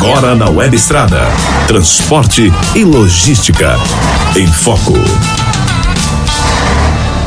[0.00, 1.22] Agora na Web Estrada.
[1.66, 3.72] Transporte e logística.
[4.36, 4.92] Em Foco.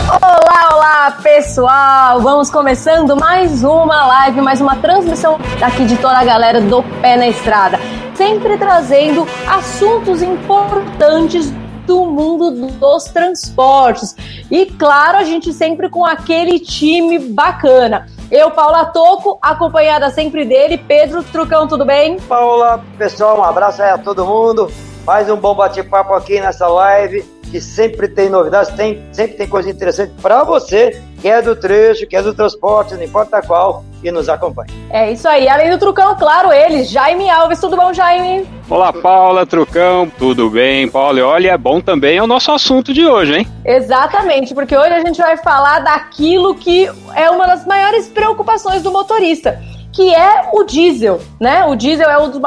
[0.09, 2.21] Olá, olá, pessoal!
[2.21, 7.17] Vamos começando mais uma live, mais uma transmissão aqui de toda a galera do Pé
[7.17, 7.77] na Estrada.
[8.15, 11.51] Sempre trazendo assuntos importantes
[11.85, 14.15] do mundo dos transportes.
[14.49, 18.07] E claro, a gente sempre com aquele time bacana.
[18.31, 20.77] Eu, Paula Toco, acompanhada sempre dele.
[20.77, 22.17] Pedro Trucão, tudo bem?
[22.17, 24.71] Paula, pessoal, um abraço aí a todo mundo.
[25.05, 29.69] Mais um bom bate-papo aqui nessa live, que sempre tem novidades, tem, sempre tem coisa
[29.69, 34.11] interessante para você, que é do trecho, que é do transporte, não importa qual, e
[34.11, 34.73] nos acompanha.
[34.89, 35.47] É isso aí.
[35.47, 37.59] Além do Trucão, claro, ele, Jaime Alves.
[37.59, 38.47] Tudo bom, Jaime?
[38.67, 40.89] Olá, Paula, Trucão, tudo bem?
[40.89, 43.47] Paulo, e olha, é bom também é o nosso assunto de hoje, hein?
[43.63, 48.91] Exatamente, porque hoje a gente vai falar daquilo que é uma das maiores preocupações do
[48.91, 49.61] motorista,
[50.01, 51.63] que é o diesel, né?
[51.65, 52.41] O diesel é um dos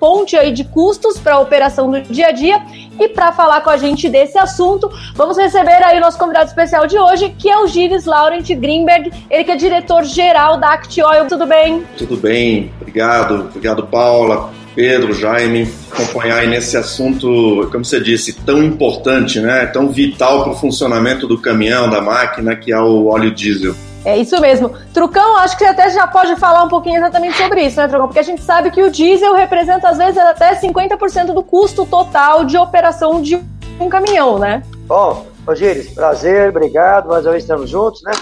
[0.00, 2.60] ponte aí de custos para a operação do dia a dia.
[2.98, 6.88] E para falar com a gente desse assunto, vamos receber aí o nosso convidado especial
[6.88, 11.28] de hoje, que é o Gilles Laurent Greenberg, ele que é diretor-geral da Act Oil.
[11.28, 11.84] Tudo bem?
[11.96, 13.48] Tudo bem, obrigado.
[13.48, 14.50] Obrigado, Paula.
[14.74, 19.66] Pedro, Jaime, acompanhar aí nesse assunto, como você disse, tão importante, né?
[19.66, 23.74] Tão vital para o funcionamento do caminhão, da máquina, que é o óleo diesel.
[24.08, 24.72] É isso mesmo.
[24.94, 28.06] Trucão, acho que você até já pode falar um pouquinho exatamente sobre isso, né, Trucão?
[28.06, 32.42] Porque a gente sabe que o diesel representa, às vezes, até 50% do custo total
[32.42, 33.38] de operação de
[33.78, 34.62] um caminhão, né?
[34.86, 37.06] Bom, Rogério, prazer, obrigado.
[37.06, 38.12] Mais uma vez estamos juntos, né?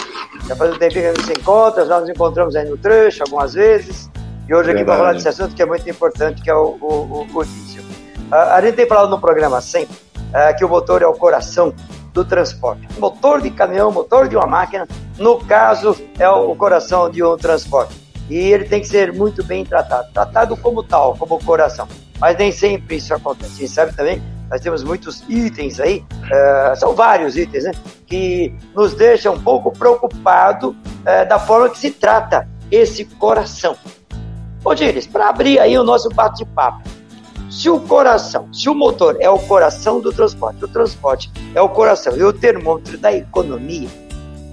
[0.48, 3.22] Já faz um tempinho que a gente se encontra, nós nos encontramos aí no trecho
[3.22, 4.10] algumas vezes.
[4.48, 7.26] E hoje aqui para falar desse assunto que é muito importante, que é o, o,
[7.32, 7.84] o, o diesel.
[8.32, 11.72] A, a, gente tem falado no programa sempre uh, que o motor é o coração
[12.16, 12.88] do transporte.
[12.98, 17.94] Motor de caminhão, motor de uma máquina, no caso, é o coração de um transporte.
[18.30, 21.86] E ele tem que ser muito bem tratado, tratado como tal, como coração.
[22.18, 23.56] Mas nem sempre isso acontece.
[23.56, 27.72] Você sabe também, nós temos muitos itens aí, uh, são vários itens, né?
[28.06, 33.76] Que nos deixam um pouco preocupados uh, da forma que se trata esse coração.
[34.64, 36.82] Ô, Dires, para abrir aí o nosso bate-papo,
[37.56, 41.68] se o coração, se o motor é o coração do transporte, o transporte é o
[41.70, 43.88] coração e o termômetro da economia,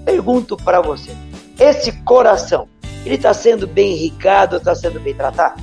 [0.06, 1.10] pergunto para você,
[1.60, 2.66] esse coração,
[3.04, 5.62] ele está sendo bem irrigado, está sendo bem tratado?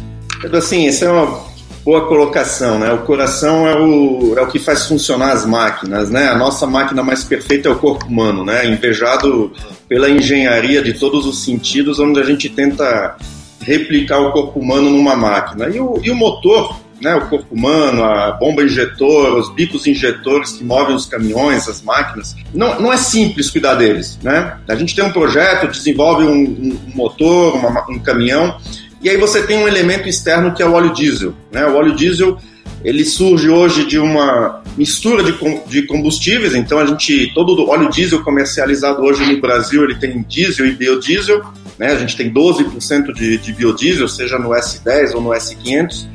[0.54, 1.44] Assim, essa é uma
[1.84, 2.94] boa colocação, né?
[2.94, 6.28] O coração é o, é o que faz funcionar as máquinas, né?
[6.28, 8.68] A nossa máquina mais perfeita é o corpo humano, né?
[8.68, 9.52] Invejado
[9.90, 13.18] pela engenharia de todos os sentidos, onde a gente tenta
[13.62, 15.70] replicar o corpo humano numa máquina.
[15.70, 20.54] E o, e o motor, né, o corpo humano, a bomba injetora, os bicos injetores
[20.54, 24.20] que movem os caminhões, as máquinas, não, não é simples cuidar deles.
[24.22, 24.58] Né?
[24.68, 28.58] A gente tem um projeto, desenvolve um, um motor, uma, um caminhão,
[29.02, 31.34] e aí você tem um elemento externo que é o óleo diesel.
[31.52, 31.66] Né?
[31.66, 32.38] O óleo diesel
[32.84, 35.38] ele surge hoje de uma mistura de,
[35.68, 40.24] de combustíveis, então a gente, todo o óleo diesel comercializado hoje no Brasil, ele tem
[40.28, 41.44] diesel e biodiesel,
[41.78, 41.92] né?
[41.92, 46.08] A gente tem 12% de, de biodiesel, seja no S10 ou no S500.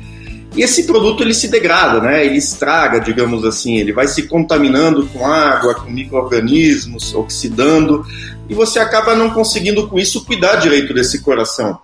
[0.57, 2.25] E esse produto ele se degrada, né?
[2.25, 8.03] Ele estraga, digamos assim, ele vai se contaminando com água, com micro-organismos, oxidando,
[8.49, 11.77] e você acaba não conseguindo com isso cuidar direito desse coração.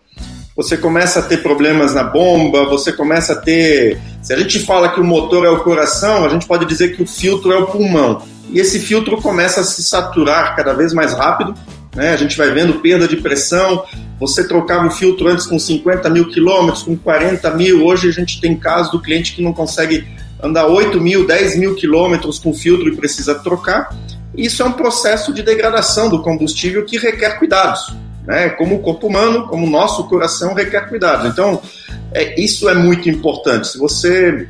[0.56, 4.00] Você começa a ter problemas na bomba, você começa a ter.
[4.24, 7.04] Se a gente fala que o motor é o coração, a gente pode dizer que
[7.04, 8.24] o filtro é o pulmão.
[8.50, 11.54] E esse filtro começa a se saturar cada vez mais rápido,
[11.96, 12.12] né?
[12.12, 13.84] A gente vai vendo perda de pressão.
[14.20, 17.86] Você trocava o filtro antes com 50 mil quilômetros, com 40 mil.
[17.86, 20.08] Hoje a gente tem casos do cliente que não consegue
[20.42, 23.96] andar 8 mil, 10 mil quilômetros com filtro e precisa trocar.
[24.36, 27.94] Isso é um processo de degradação do combustível que requer cuidados.
[28.26, 28.50] Né?
[28.50, 31.28] Como o corpo humano, como o nosso coração requer cuidados.
[31.32, 31.62] Então,
[32.12, 33.68] é, isso é muito importante.
[33.68, 34.48] Se você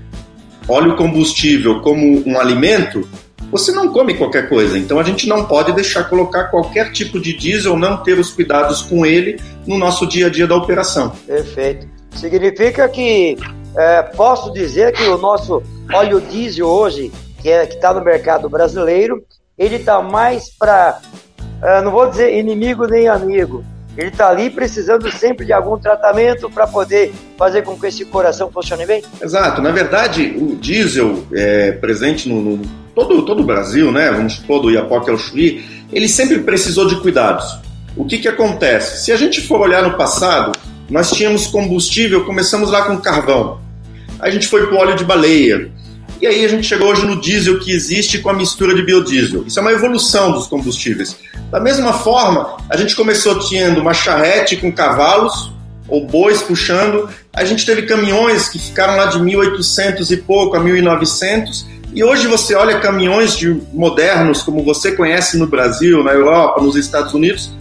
[0.68, 3.08] olha o combustível como um alimento,
[3.54, 4.78] você não come qualquer coisa.
[4.78, 8.82] Então a gente não pode deixar colocar qualquer tipo de diesel, não ter os cuidados
[8.82, 11.12] com ele no nosso dia a dia da operação.
[11.28, 11.88] Perfeito.
[12.16, 13.38] Significa que
[13.78, 15.62] é, posso dizer que o nosso
[15.94, 17.12] óleo diesel hoje,
[17.42, 19.24] que é, está no mercado brasileiro,
[19.56, 21.00] ele está mais para,
[21.62, 23.64] é, não vou dizer inimigo nem amigo,
[23.96, 28.52] ele está ali precisando sempre de algum tratamento para poder fazer com que esse coração
[28.52, 29.04] funcione bem?
[29.22, 29.62] Exato.
[29.62, 34.12] Na verdade, o diesel é presente no, no todo, todo o Brasil, né?
[34.12, 37.46] Vamos supor, do Iapoque ao Chuí, ele sempre precisou de cuidados.
[37.96, 39.04] O que, que acontece?
[39.04, 40.52] Se a gente for olhar no passado,
[40.90, 43.60] nós tínhamos combustível, começamos lá com carvão.
[44.20, 45.72] A gente foi para o óleo de baleia.
[46.22, 49.44] E aí a gente chegou hoje no diesel que existe com a mistura de biodiesel.
[49.46, 51.18] Isso é uma evolução dos combustíveis.
[51.52, 55.52] Da mesma forma, a gente começou tendo uma charrete com cavalos,
[55.88, 57.10] ou bois puxando.
[57.34, 61.66] A gente teve caminhões que ficaram lá de 1800 e pouco a 1900.
[61.96, 66.76] E hoje você olha caminhões de modernos, como você conhece no Brasil, na Europa, nos
[66.76, 67.52] Estados Unidos,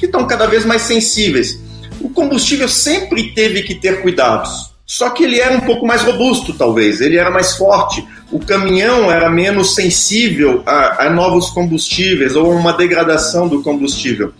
[0.00, 1.58] que estão cada vez mais sensíveis.
[2.00, 6.54] O combustível sempre teve que ter cuidados, só que ele era um pouco mais robusto,
[6.54, 8.06] talvez, ele era mais forte.
[8.32, 14.32] O caminhão era menos sensível a, a novos combustíveis ou a uma degradação do combustível.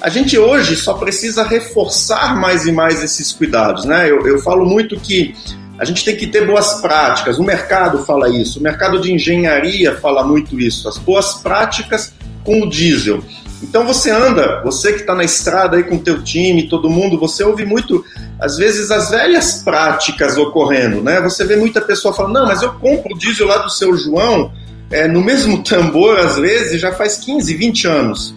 [0.00, 3.84] A gente hoje só precisa reforçar mais e mais esses cuidados.
[3.84, 4.10] Né?
[4.10, 5.34] Eu, eu falo muito que
[5.80, 9.96] a gente tem que ter boas práticas, o mercado fala isso, o mercado de engenharia
[9.96, 12.12] fala muito isso, as boas práticas
[12.44, 13.24] com o diesel.
[13.62, 17.18] Então você anda, você que está na estrada aí com o teu time, todo mundo,
[17.18, 18.04] você ouve muito,
[18.38, 21.18] às vezes, as velhas práticas ocorrendo, né?
[21.22, 24.52] Você vê muita pessoa falando, não, mas eu compro o diesel lá do seu João,
[24.90, 28.34] é, no mesmo tambor, às vezes, já faz 15, 20 anos.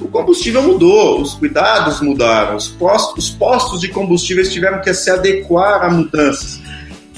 [0.00, 5.10] O combustível mudou, os cuidados mudaram, os postos, os postos de combustíveis tiveram que se
[5.10, 6.60] adequar a mudanças.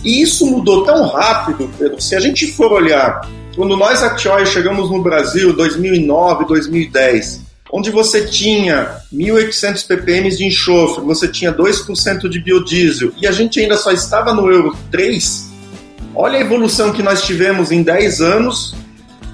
[0.04, 3.20] E isso mudou tão rápido, Pedro, se a gente for olhar
[3.54, 10.46] quando nós, a Tioy, chegamos no Brasil, 2009, 2010, onde você tinha 1.800 ppm de
[10.46, 15.50] enxofre, você tinha 2% de biodiesel, e a gente ainda só estava no Euro 3,
[16.14, 18.74] olha a evolução que nós tivemos em 10 anos,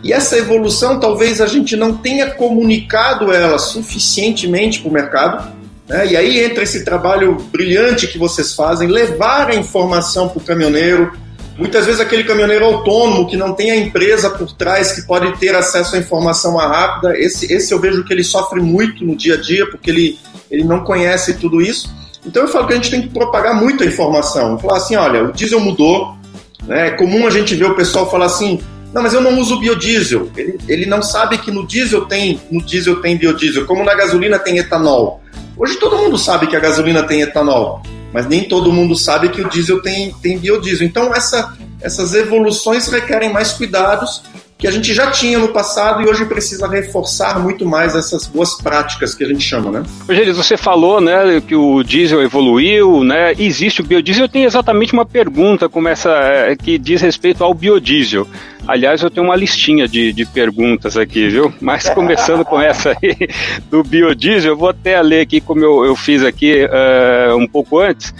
[0.02, 5.52] e essa evolução talvez a gente não tenha comunicado ela suficientemente para o mercado,
[5.88, 6.06] né?
[6.06, 11.12] e aí entra esse trabalho brilhante que vocês fazem, levar a informação para o caminhoneiro,
[11.58, 15.56] Muitas vezes aquele caminhoneiro autônomo que não tem a empresa por trás que pode ter
[15.56, 19.34] acesso à informação mais rápida, esse, esse eu vejo que ele sofre muito no dia
[19.34, 20.18] a dia porque ele,
[20.48, 21.92] ele não conhece tudo isso.
[22.24, 24.56] Então eu falo que a gente tem que propagar muito a informação.
[24.56, 26.16] Falar assim, olha, o diesel mudou.
[26.62, 26.88] Né?
[26.88, 28.60] É comum a gente ver o pessoal falar assim,
[28.92, 30.30] não, mas eu não uso biodiesel.
[30.36, 34.38] Ele, ele não sabe que no diesel tem no diesel tem biodiesel, como na gasolina
[34.38, 35.20] tem etanol.
[35.56, 37.82] Hoje todo mundo sabe que a gasolina tem etanol
[38.12, 40.86] mas nem todo mundo sabe que o diesel tem, tem biodiesel.
[40.86, 44.22] Então, essa, essas evoluções requerem mais cuidados
[44.58, 48.54] que a gente já tinha no passado e hoje precisa reforçar muito mais essas boas
[48.54, 49.82] práticas que a gente chama, né?
[50.08, 53.32] Elis, você falou, né, que o diesel evoluiu, né?
[53.38, 54.24] Existe o biodiesel.
[54.24, 58.26] Eu tenho exatamente uma pergunta como essa é, que diz respeito ao biodiesel.
[58.66, 61.54] Aliás, eu tenho uma listinha de, de perguntas aqui, viu?
[61.60, 63.28] Mas começando com essa aí
[63.70, 67.78] do biodiesel, eu vou até ler aqui como eu, eu fiz aqui uh, um pouco
[67.78, 68.12] antes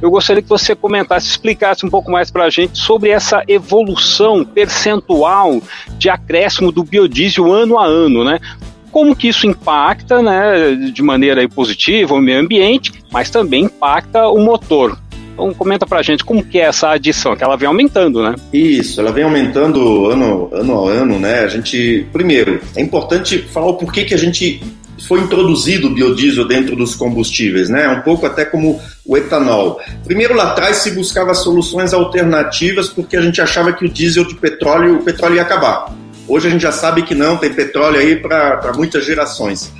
[0.00, 4.44] eu gostaria que você comentasse, explicasse um pouco mais para a gente sobre essa evolução
[4.44, 5.60] percentual
[5.98, 8.38] de acréscimo do biodiesel ano a ano, né?
[8.90, 14.40] Como que isso impacta, né, de maneira positiva o meio ambiente, mas também impacta o
[14.40, 14.98] motor.
[15.32, 18.34] Então comenta pra gente como que é essa adição, que ela vem aumentando, né?
[18.52, 21.40] Isso, ela vem aumentando ano, ano a ano, né?
[21.40, 24.60] A gente, primeiro, é importante falar o porquê que a gente
[25.06, 27.88] foi introduzido o biodiesel dentro dos combustíveis, né?
[27.88, 29.80] Um pouco até como o etanol.
[30.04, 34.34] Primeiro lá atrás se buscava soluções alternativas porque a gente achava que o diesel de
[34.34, 35.94] petróleo, o petróleo ia acabar.
[36.28, 39.72] Hoje a gente já sabe que não, tem petróleo aí para muitas gerações.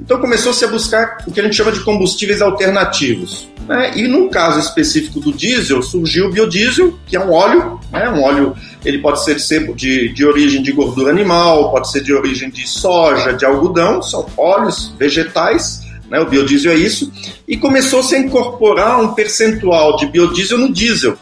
[0.00, 3.48] Então começou-se a buscar o que a gente chama de combustíveis alternativos.
[3.68, 3.92] Né?
[3.94, 8.08] E no caso específico do diesel, surgiu o biodiesel, que é um óleo, né?
[8.08, 9.36] um óleo ele pode ser
[9.74, 14.26] de, de origem de gordura animal, pode ser de origem de soja, de algodão, são
[14.36, 16.18] óleos vegetais, né?
[16.18, 17.12] o biodiesel é isso,
[17.46, 21.16] e começou-se a incorporar um percentual de biodiesel no diesel,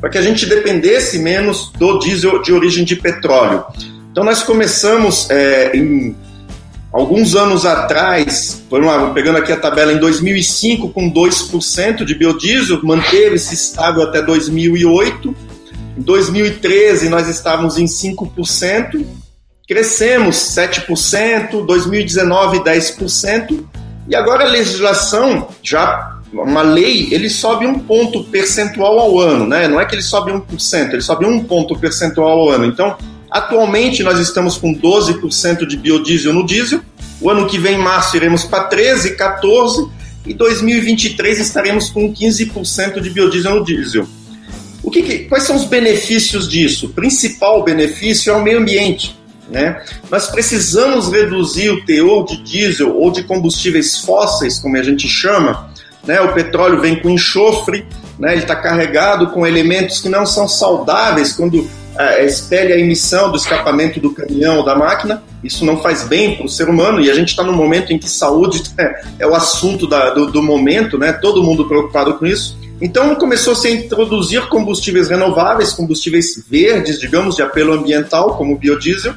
[0.00, 3.64] para que a gente dependesse menos do diesel de origem de petróleo.
[4.10, 6.14] Então nós começamos é, em
[6.92, 8.62] alguns anos atrás,
[9.14, 15.34] pegando aqui a tabela, em 2005 com 2% de biodiesel, manteve-se estável até 2008.
[15.96, 19.04] Em 2013 nós estávamos em 5%,
[19.66, 23.64] crescemos 7%, 2019 10%,
[24.08, 29.68] e agora a legislação já uma lei, ele sobe um ponto percentual ao ano, né?
[29.68, 32.64] Não é que ele sobe 1%, ele sobe um ponto percentual ao ano.
[32.64, 32.96] Então,
[33.32, 36.82] Atualmente nós estamos com 12% de biodiesel no diesel.
[37.18, 39.88] O ano que vem, em março, iremos para 13, 14
[40.26, 44.06] e 2023 estaremos com 15% de biodiesel no diesel.
[44.82, 46.86] O que, que, quais são os benefícios disso?
[46.86, 49.16] O principal benefício é o meio ambiente.
[49.48, 49.82] Né?
[50.10, 55.70] Nós precisamos reduzir o teor de diesel ou de combustíveis fósseis, como a gente chama.
[56.06, 56.20] Né?
[56.20, 57.86] O petróleo vem com enxofre,
[58.18, 58.32] né?
[58.32, 61.66] ele está carregado com elementos que não são saudáveis quando
[61.98, 65.22] é, espelha a emissão do escapamento do caminhão ou da máquina.
[65.42, 67.98] Isso não faz bem para o ser humano e a gente está num momento em
[67.98, 71.12] que saúde é, é o assunto da, do, do, momento, né?
[71.12, 72.56] Todo mundo preocupado com isso.
[72.80, 79.14] Então começou-se a introduzir combustíveis renováveis, combustíveis verdes, digamos, de apelo ambiental, como o biodiesel,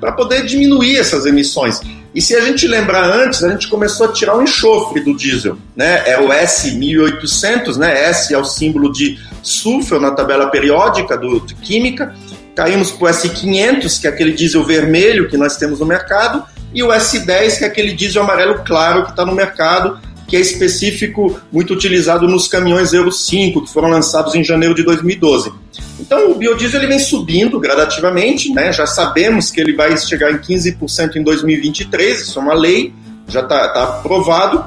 [0.00, 1.80] para poder diminuir essas emissões.
[2.14, 5.56] E se a gente lembrar antes, a gente começou a tirar o enxofre do diesel,
[5.76, 6.02] né?
[6.06, 8.08] É o S1800, né?
[8.08, 12.14] S é o símbolo de sulfur na tabela periódica do, de química.
[12.56, 16.82] Caímos para o S500, que é aquele diesel vermelho que nós temos no mercado, e
[16.82, 21.40] o S10, que é aquele diesel amarelo claro que está no mercado, que é específico,
[21.50, 25.52] muito utilizado nos caminhões Euro 5, que foram lançados em janeiro de 2012.
[26.00, 28.72] Então o biodiesel ele vem subindo gradativamente, né?
[28.72, 32.92] já sabemos que ele vai chegar em 15% em 2023, isso é uma lei,
[33.28, 34.64] já está tá aprovado,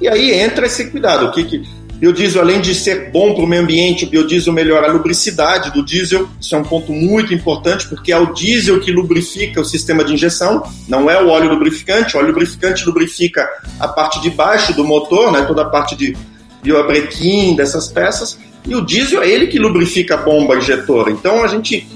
[0.00, 1.26] e aí entra esse cuidado.
[1.26, 1.62] O que, que
[1.98, 5.82] Biodiesel, além de ser bom para o meio ambiente, o biodiesel melhora a lubricidade do
[5.82, 6.28] diesel.
[6.38, 10.12] Isso é um ponto muito importante, porque é o diesel que lubrifica o sistema de
[10.12, 12.14] injeção, não é o óleo lubrificante.
[12.14, 13.48] O óleo lubrificante lubrifica
[13.80, 16.14] a parte de baixo do motor, né, toda a parte de
[16.62, 18.38] biobrequim, dessas peças.
[18.66, 21.10] E o diesel é ele que lubrifica a bomba injetora.
[21.10, 21.86] Então a gente,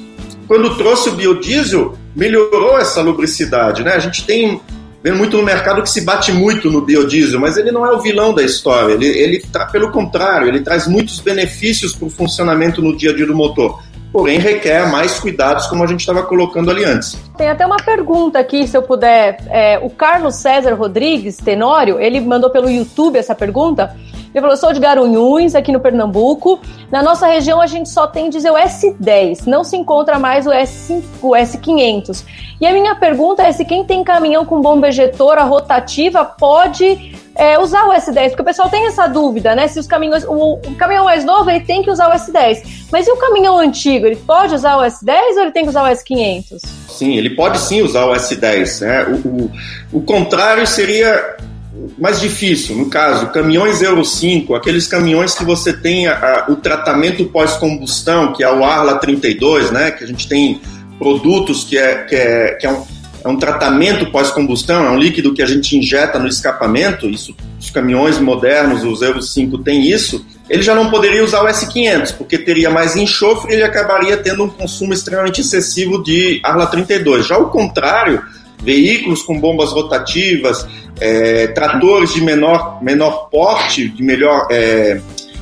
[0.47, 3.83] quando trouxe o biodiesel, melhorou essa lubricidade.
[3.83, 3.93] Né?
[3.93, 4.61] A gente tem
[5.03, 8.01] vendo muito no mercado que se bate muito no biodiesel, mas ele não é o
[8.01, 8.95] vilão da história.
[8.95, 13.15] Ele, ele tá, pelo contrário, ele traz muitos benefícios para o funcionamento no dia a
[13.15, 13.83] dia do motor.
[14.13, 17.17] Porém, requer mais cuidados, como a gente estava colocando ali antes.
[17.37, 19.39] Tem até uma pergunta aqui, se eu puder.
[19.49, 23.97] É, o Carlos César Rodrigues Tenório, ele mandou pelo YouTube essa pergunta.
[24.35, 26.61] Ele falou: sou de Garunhuns, aqui no Pernambuco.
[26.91, 30.51] Na nossa região, a gente só tem dizer o S10, não se encontra mais o,
[30.51, 32.25] S5, o S500.
[32.61, 37.59] E a minha pergunta é se quem tem caminhão com bomba ejetora rotativa pode é,
[37.59, 39.67] usar o S10, porque o pessoal tem essa dúvida, né?
[39.67, 43.07] Se os caminhões, o, o, caminhão mais novo ele tem que usar o S10, mas
[43.07, 45.93] e o caminhão antigo, ele pode usar o S10 ou ele tem que usar o
[45.93, 46.59] S500?
[46.89, 48.81] Sim, ele pode sim usar o S10.
[48.83, 49.05] Né?
[49.05, 49.51] O, o,
[49.99, 51.37] o contrário seria
[51.99, 56.57] mais difícil, no caso, caminhões Euro 5, aqueles caminhões que você tem a, a, o
[56.57, 60.61] tratamento pós-combustão, que é o Arla 32, né, que a gente tem
[60.99, 62.85] produtos que é, que é, que é um,
[63.25, 67.71] é um tratamento pós-combustão, é um líquido que a gente injeta no escapamento, isso, os
[67.71, 72.37] caminhões modernos, os Euro 5 têm isso, ele já não poderia usar o S500, porque
[72.37, 77.27] teria mais enxofre e ele acabaria tendo um consumo extremamente excessivo de Arla 32.
[77.27, 78.21] Já o contrário,
[78.63, 80.67] veículos com bombas rotativas,
[81.01, 85.01] é, tratores de menor, menor porte, de melhor, é,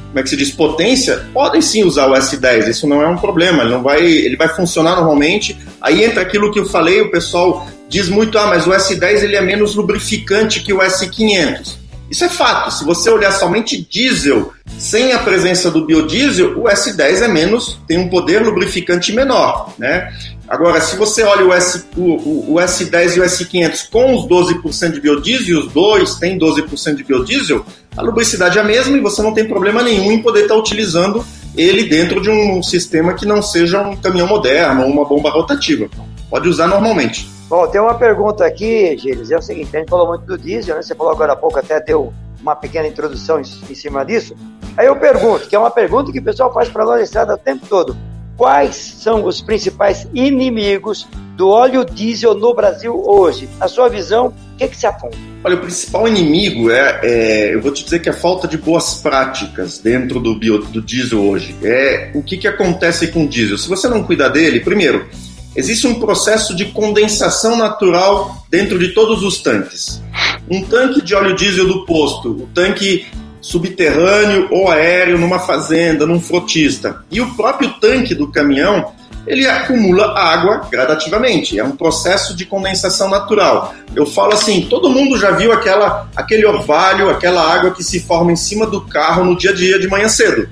[0.09, 3.19] como é que se diz, potência, podem sim usar o S10, isso não é um
[3.19, 5.59] problema, ele, não vai, ele vai funcionar normalmente.
[5.81, 9.37] Aí entra aquilo que eu falei, o pessoal diz muito, ah, mas o S10 ele
[9.37, 11.79] é menos lubrificante que o S500.
[12.11, 17.23] Isso é fato, se você olhar somente diesel, sem a presença do biodiesel, o S10
[17.23, 20.11] é menos, tem um poder lubrificante menor, né?
[20.49, 24.93] Agora, se você olha o, S, o, o, S10 e o S500 com os 12%
[24.93, 29.21] de biodiesel, os dois têm 12% de biodiesel, a lubricidade é a mesma e você
[29.21, 31.23] não tem problema nenhum em poder estar utilizando
[31.55, 35.87] ele dentro de um sistema que não seja um caminhão moderno ou uma bomba rotativa.
[36.31, 37.28] Pode usar normalmente.
[37.50, 40.76] Bom, tem uma pergunta aqui, Gilles, é o seguinte, a gente falou muito do diesel,
[40.76, 40.83] né?
[40.83, 44.35] Você falou agora há pouco, até deu uma pequena introdução em, em cima disso.
[44.78, 47.38] Aí eu pergunto, que é uma pergunta que o pessoal faz para nós estrada o
[47.38, 47.97] tempo todo
[48.38, 53.49] quais são os principais inimigos do óleo diesel no Brasil hoje?
[53.59, 55.18] Na sua visão, o que, que se aponta?
[55.42, 58.57] Olha, o principal inimigo é, é, eu vou te dizer que é a falta de
[58.57, 61.54] boas práticas dentro do, bio, do diesel hoje.
[61.62, 63.59] É o que, que acontece com o diesel.
[63.59, 65.09] Se você não cuidar dele, primeiro,
[65.57, 70.00] existe um processo de condensação natural dentro de todos os tanques.
[70.49, 73.04] Um tanque de óleo diesel do posto, o tanque
[73.40, 77.02] subterrâneo ou aéreo numa fazenda, num frotista.
[77.11, 78.92] E o próprio tanque do caminhão,
[79.26, 81.59] ele acumula água gradativamente.
[81.59, 83.75] É um processo de condensação natural.
[83.95, 88.33] Eu falo assim, todo mundo já viu aquela, aquele orvalho, aquela água que se forma
[88.33, 90.49] em cima do carro no dia a dia de manhã cedo.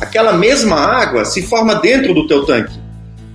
[0.00, 2.80] Aquela mesma água se forma dentro do teu tanque.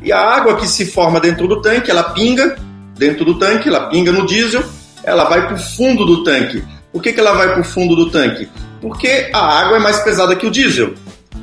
[0.04, 2.56] E a água que se forma dentro do tanque, ela pinga
[2.98, 4.64] dentro do tanque, ela pinga no diesel,
[5.04, 6.64] ela vai para o fundo do tanque.
[6.92, 8.48] Por que, que ela vai para o fundo do tanque?
[8.82, 10.94] Porque a água é mais pesada que o diesel.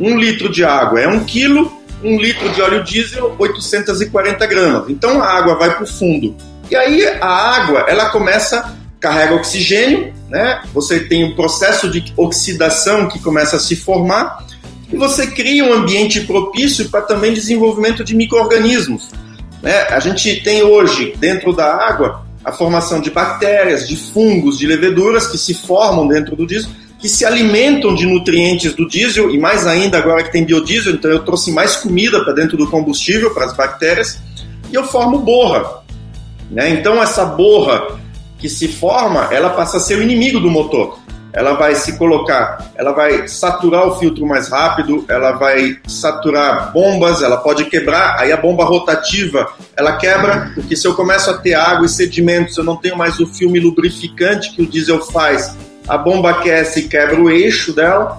[0.01, 1.73] Um litro de água é um quilo,
[2.03, 4.91] um litro de óleo diesel, 840 gramas.
[4.91, 6.35] Então a água vai para o fundo.
[6.71, 10.63] E aí a água, ela começa, carrega oxigênio, né?
[10.73, 14.45] Você tem um processo de oxidação que começa a se formar
[14.93, 19.11] e você cria um ambiente propício para também desenvolvimento de micro-organismos.
[19.63, 19.73] Né?
[19.91, 25.27] A gente tem hoje, dentro da água, a formação de bactérias, de fungos, de leveduras
[25.27, 26.71] que se formam dentro do diesel
[27.05, 31.11] que se alimentam de nutrientes do diesel, e mais ainda agora que tem biodiesel, então
[31.11, 34.19] eu trouxe mais comida para dentro do combustível, para as bactérias,
[34.73, 35.83] e eu formo borra.
[36.51, 36.71] Né?
[36.71, 37.99] Então essa borra
[38.39, 40.99] que se forma, ela passa a ser o inimigo do motor.
[41.35, 47.21] ela vai se colocar, ela vai saturar o filtro mais rápido, ela vai saturar bombas,
[47.21, 51.53] ela pode quebrar, aí a bomba rotativa ela quebra, porque se eu começo a ter
[51.53, 55.55] água e sedimentos, eu não tenho mais o filme lubrificante que o diesel faz,
[55.87, 58.19] a bomba aquece e quebra o eixo dela,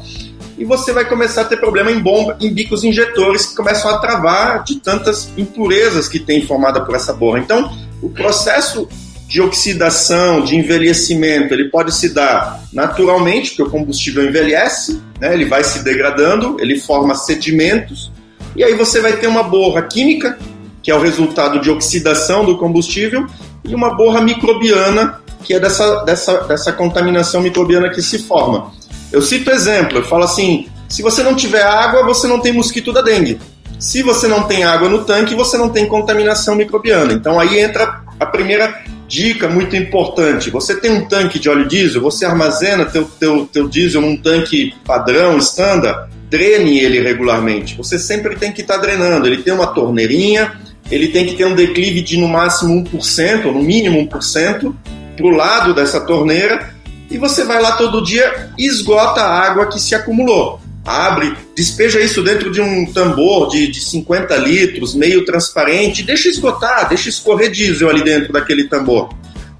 [0.57, 3.97] e você vai começar a ter problema em bomba, em bicos injetores que começam a
[3.97, 7.39] travar de tantas impurezas que tem formada por essa borra.
[7.39, 8.87] Então, o processo
[9.27, 15.45] de oxidação, de envelhecimento, ele pode se dar naturalmente, porque o combustível envelhece, né, ele
[15.45, 18.11] vai se degradando, ele forma sedimentos,
[18.55, 20.37] e aí você vai ter uma borra química,
[20.81, 23.25] que é o resultado de oxidação do combustível,
[23.67, 28.71] e uma borra microbiana, que é dessa, dessa, dessa contaminação microbiana que se forma.
[29.11, 32.91] Eu cito exemplo, eu falo assim: se você não tiver água, você não tem mosquito
[32.91, 33.39] da dengue.
[33.79, 37.13] Se você não tem água no tanque, você não tem contaminação microbiana.
[37.13, 42.01] Então aí entra a primeira Dica muito importante: você tem um tanque de óleo diesel,
[42.01, 47.77] você armazena teu, teu, teu diesel num tanque padrão, standard, drene ele regularmente.
[47.77, 49.27] Você sempre tem que estar tá drenando.
[49.27, 50.53] Ele tem uma torneirinha,
[50.89, 54.73] ele tem que ter um declive de no máximo 1%, ou no mínimo 1%,
[55.15, 56.73] para o lado dessa torneira,
[57.09, 61.99] e você vai lá todo dia e esgota a água que se acumulou abre, despeja
[61.99, 67.49] isso dentro de um tambor de, de 50 litros, meio transparente, deixa esgotar, deixa escorrer
[67.49, 69.09] diesel ali dentro daquele tambor.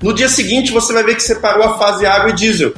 [0.02, 2.74] No dia seguinte você vai ver que separou a fase água e diesel.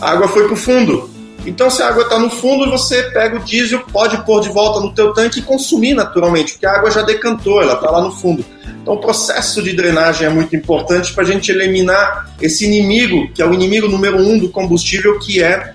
[0.00, 1.08] A água foi para o fundo.
[1.48, 4.80] Então, se a água está no fundo, você pega o diesel, pode pôr de volta
[4.80, 8.12] no teu tanque e consumir naturalmente, porque a água já decantou, ela está lá no
[8.12, 8.44] fundo.
[8.82, 13.40] Então, o processo de drenagem é muito importante para a gente eliminar esse inimigo, que
[13.40, 15.72] é o inimigo número um do combustível, que é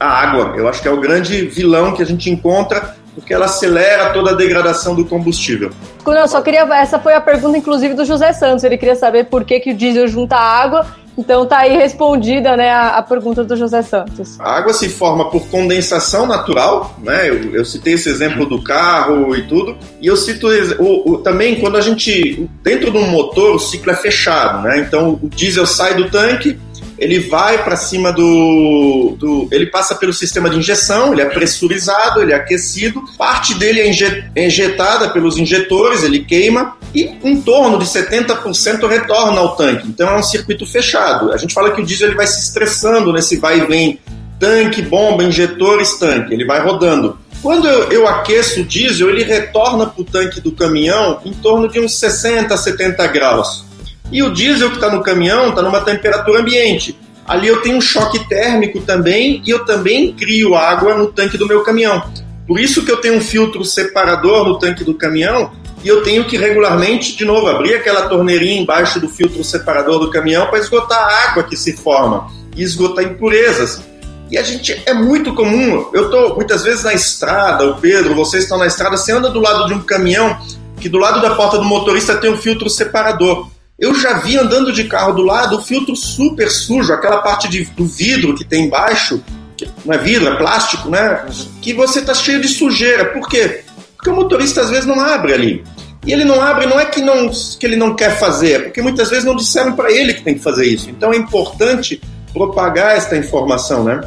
[0.00, 0.54] a água.
[0.56, 4.32] Eu acho que é o grande vilão que a gente encontra porque ela acelera toda
[4.32, 5.70] a degradação do combustível.
[6.06, 6.60] Não, só queria.
[6.74, 8.62] Essa foi a pergunta, inclusive, do José Santos.
[8.62, 10.86] Ele queria saber por que, que o diesel junta água.
[11.16, 14.38] Então tá aí respondida né, a, a pergunta do José Santos.
[14.38, 17.28] A água se forma por condensação natural, né?
[17.28, 19.76] Eu, eu citei esse exemplo do carro e tudo.
[20.00, 20.46] E eu cito
[20.78, 22.48] o, o, também quando a gente.
[22.62, 24.78] Dentro de um motor, o ciclo é fechado, né?
[24.78, 26.58] Então o diesel sai do tanque,
[26.98, 32.22] ele vai para cima do, do, Ele passa pelo sistema de injeção, ele é pressurizado,
[32.22, 37.84] ele é aquecido, parte dele é injetada pelos injetores, ele queima, e em torno de
[37.84, 39.86] 70% retorna ao tanque.
[39.88, 41.32] Então é um circuito fechado.
[41.32, 44.00] A gente fala que o diesel ele vai se estressando nesse vai e vem
[44.38, 47.18] tanque, bomba, injetores, tanque, ele vai rodando.
[47.42, 51.68] Quando eu, eu aqueço o diesel, ele retorna para o tanque do caminhão em torno
[51.68, 53.65] de uns 60, 70 graus.
[54.10, 56.96] E o diesel que está no caminhão está numa temperatura ambiente.
[57.26, 61.46] Ali eu tenho um choque térmico também e eu também crio água no tanque do
[61.46, 62.02] meu caminhão.
[62.46, 65.50] Por isso que eu tenho um filtro separador no tanque do caminhão
[65.82, 70.10] e eu tenho que regularmente, de novo, abrir aquela torneirinha embaixo do filtro separador do
[70.10, 73.82] caminhão para esgotar a água que se forma e esgotar impurezas.
[74.30, 75.88] E a gente é muito comum.
[75.92, 79.40] Eu estou muitas vezes na estrada, o Pedro, vocês estão na estrada, você anda do
[79.40, 80.36] lado de um caminhão
[80.80, 83.48] que do lado da porta do motorista tem um filtro separador.
[83.78, 87.64] Eu já vi andando de carro do lado o filtro super sujo, aquela parte de,
[87.64, 89.22] do vidro que tem embaixo,
[89.54, 91.26] que não é vidro, é plástico, né?
[91.60, 93.12] Que você tá cheio de sujeira.
[93.12, 93.64] Por quê?
[93.94, 95.64] Porque o motorista às vezes não abre ali.
[96.06, 98.80] E ele não abre, não é que, não, que ele não quer fazer, é porque
[98.80, 100.88] muitas vezes não disseram para ele que tem que fazer isso.
[100.88, 102.00] Então é importante
[102.32, 104.00] propagar esta informação, né?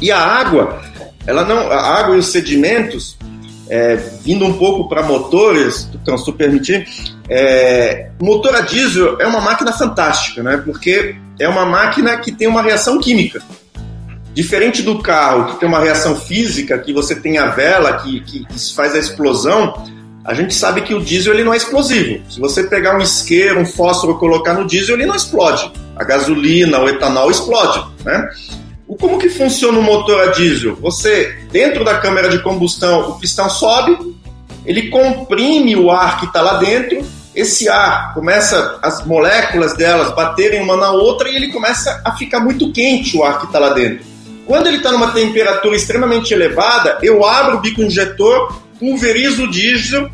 [0.00, 0.82] E a água,
[1.26, 3.16] ela não, a água e os sedimentos,
[3.68, 6.86] é, vindo um pouco para motores, então, se tu permitir,
[7.28, 10.56] é, motor a diesel é uma máquina fantástica, né?
[10.64, 13.42] Porque é uma máquina que tem uma reação química.
[14.34, 18.44] Diferente do carro, que tem uma reação física, que você tem a vela que, que,
[18.44, 19.72] que faz a explosão,
[20.24, 22.20] a gente sabe que o diesel ele não é explosivo.
[22.30, 25.70] Se você pegar um isqueiro, um fósforo e colocar no diesel, ele não explode.
[25.94, 28.28] A gasolina, o etanol explode, né?
[28.98, 30.76] Como que funciona o motor a diesel?
[30.76, 33.96] Você, dentro da câmara de combustão, o pistão sobe,
[34.64, 40.62] ele comprime o ar que está lá dentro, esse ar começa, as moléculas delas baterem
[40.62, 43.70] uma na outra e ele começa a ficar muito quente o ar que está lá
[43.70, 44.06] dentro.
[44.46, 50.10] Quando ele está numa temperatura extremamente elevada, eu abro o bico injetor, pulverizo o diesel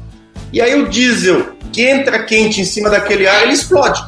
[0.53, 4.03] e aí o diesel que entra quente em cima daquele ar, ele explode.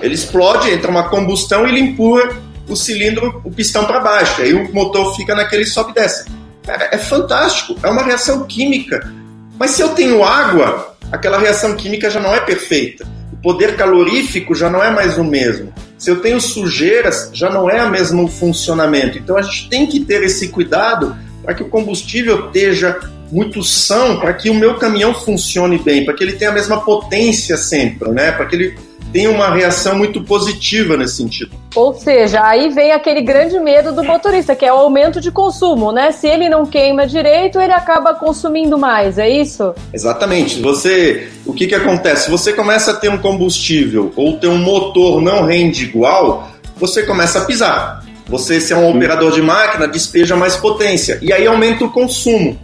[0.00, 2.30] Ele explode, entra uma combustão e ele empurra
[2.68, 4.40] o cilindro, o pistão para baixo.
[4.40, 6.30] Aí o motor fica naquele sobe e desce.
[6.64, 9.12] Cara, é fantástico, é uma reação química.
[9.58, 13.06] Mas se eu tenho água, aquela reação química já não é perfeita.
[13.32, 15.72] O poder calorífico já não é mais o mesmo.
[15.98, 19.18] Se eu tenho sujeiras, já não é o mesmo funcionamento.
[19.18, 22.98] Então a gente tem que ter esse cuidado para que o combustível esteja
[23.30, 26.80] muito são, para que o meu caminhão funcione bem, para que ele tenha a mesma
[26.80, 28.32] potência sempre, né?
[28.32, 28.78] Para que ele
[29.14, 31.52] tem uma reação muito positiva nesse sentido.
[31.76, 35.92] Ou seja, aí vem aquele grande medo do motorista, que é o aumento de consumo,
[35.92, 36.10] né?
[36.10, 39.72] Se ele não queima direito, ele acaba consumindo mais, é isso?
[39.92, 40.60] Exatamente.
[40.60, 42.28] Você, o que que acontece?
[42.28, 47.38] Você começa a ter um combustível ou ter um motor não rende igual, você começa
[47.38, 48.04] a pisar.
[48.26, 52.58] Você, se é um operador de máquina, despeja mais potência e aí aumenta o consumo.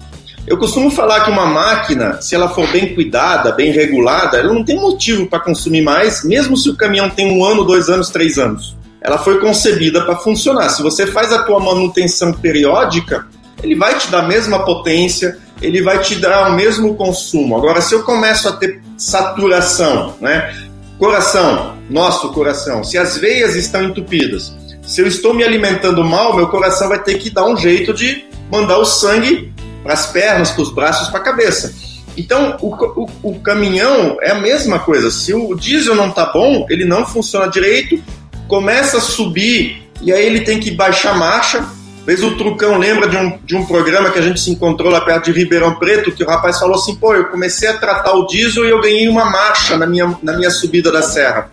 [0.46, 4.64] Eu costumo falar que uma máquina, se ela for bem cuidada, bem regulada, ela não
[4.64, 8.38] tem motivo para consumir mais, mesmo se o caminhão tem um ano, dois anos, três
[8.38, 8.76] anos.
[9.00, 10.68] Ela foi concebida para funcionar.
[10.70, 13.26] Se você faz a tua manutenção periódica,
[13.62, 17.57] ele vai te dar a mesma potência, ele vai te dar o mesmo consumo.
[17.57, 20.55] Agora, se eu começo a ter saturação, né?
[20.98, 26.48] Coração, nosso coração, se as veias estão entupidas, se eu estou me alimentando mal, meu
[26.48, 29.50] coração vai ter que dar um jeito de mandar o sangue
[29.83, 31.75] para as pernas, para os braços, para a cabeça.
[32.16, 35.11] Então, o, o, o, caminhão é a mesma coisa.
[35.11, 38.03] Se o diesel não está bom, ele não funciona direito,
[38.49, 41.64] começa a subir e aí ele tem que baixar a marcha.
[42.05, 45.01] Vez o Trucão lembra de um, de um programa que a gente se encontrou lá
[45.03, 48.27] perto de Ribeirão Preto, que o rapaz falou assim: pô, eu comecei a tratar o
[48.27, 51.51] diesel e eu ganhei uma marcha na minha, na minha subida da serra.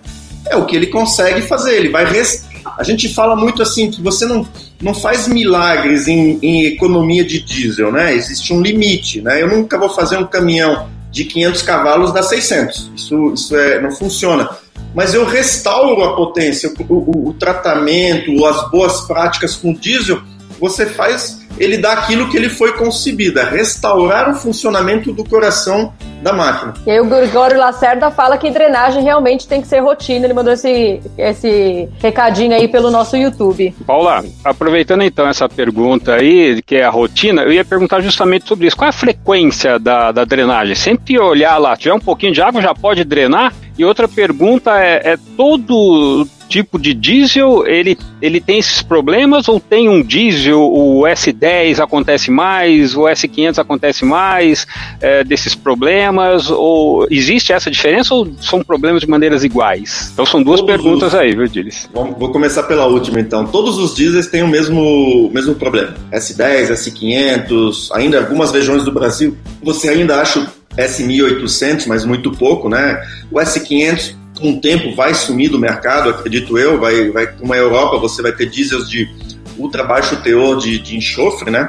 [0.49, 2.05] É o que ele consegue fazer, ele vai.
[2.05, 2.45] Res...
[2.77, 4.47] A gente fala muito assim que você não
[4.81, 8.13] não faz milagres em, em, economia de diesel, né?
[8.13, 9.41] Existe um limite, né?
[9.41, 12.91] Eu nunca vou fazer um caminhão de 500 cavalos dar 600.
[12.95, 14.49] Isso, isso é, não funciona.
[14.93, 20.21] Mas eu restauro a potência, o, o, o tratamento, as boas práticas com diesel,
[20.59, 25.93] você faz ele dá aquilo que ele foi concebido, é restaurar o funcionamento do coração
[26.21, 26.73] da máquina.
[26.85, 30.25] E aí o Gregório Lacerda fala que drenagem realmente tem que ser rotina.
[30.25, 33.73] Ele mandou esse, esse recadinho aí pelo nosso YouTube.
[33.85, 38.67] Paula, aproveitando então essa pergunta aí, que é a rotina, eu ia perguntar justamente sobre
[38.67, 38.77] isso.
[38.77, 40.75] Qual é a frequência da, da drenagem?
[40.75, 43.53] Sempre olhar lá, tiver um pouquinho de água, já pode drenar?
[43.77, 49.59] E outra pergunta é, é todo tipo de diesel, ele, ele tem esses problemas ou
[49.59, 54.65] tem um diesel, o S10 acontece mais, o S500 acontece mais
[55.01, 60.09] é, desses problemas, ou existe essa diferença ou são problemas de maneiras iguais?
[60.13, 61.19] Então são duas Todos perguntas os...
[61.19, 61.89] aí, viu, Dilis?
[61.93, 63.45] Vou começar pela última então.
[63.45, 65.93] Todos os diesels têm o mesmo, mesmo problema.
[66.11, 72.69] S10, S500, ainda algumas regiões do Brasil, você ainda acha o S1800, mas muito pouco,
[72.69, 73.01] né?
[73.31, 77.57] O S500 com o tempo vai sumir do mercado, acredito eu, vai, vai como a
[77.57, 79.09] Europa você vai ter diesels de
[79.57, 81.67] ultra baixo teor de, de enxofre, né?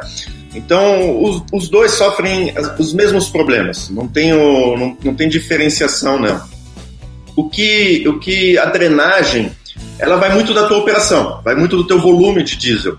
[0.55, 6.19] Então os, os dois sofrem os mesmos problemas, não tem, o, não, não tem diferenciação
[6.19, 6.41] não.
[7.37, 9.53] O que, o que a drenagem,
[9.99, 12.99] ela vai muito da tua operação, vai muito do teu volume de diesel,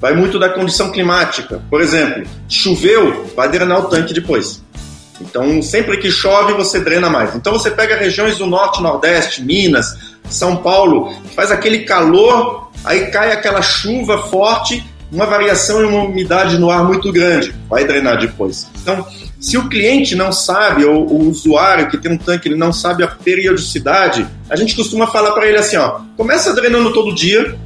[0.00, 1.62] vai muito da condição climática.
[1.70, 4.62] Por exemplo, choveu, vai drenar o tanque depois.
[5.20, 7.34] Então, sempre que chove, você drena mais.
[7.34, 9.96] Então, você pega regiões do norte, nordeste, Minas,
[10.28, 16.58] São Paulo, faz aquele calor, aí cai aquela chuva forte, uma variação e uma umidade
[16.58, 18.68] no ar muito grande, vai drenar depois.
[18.82, 19.06] Então,
[19.40, 23.04] se o cliente não sabe, ou o usuário que tem um tanque, ele não sabe
[23.04, 27.56] a periodicidade, a gente costuma falar para ele assim, ó, começa drenando todo dia,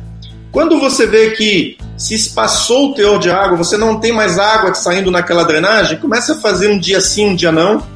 [0.53, 4.75] quando você vê que se espaçou o teor de água, você não tem mais água
[4.75, 7.87] saindo naquela drenagem, começa a fazer um dia sim, um dia não,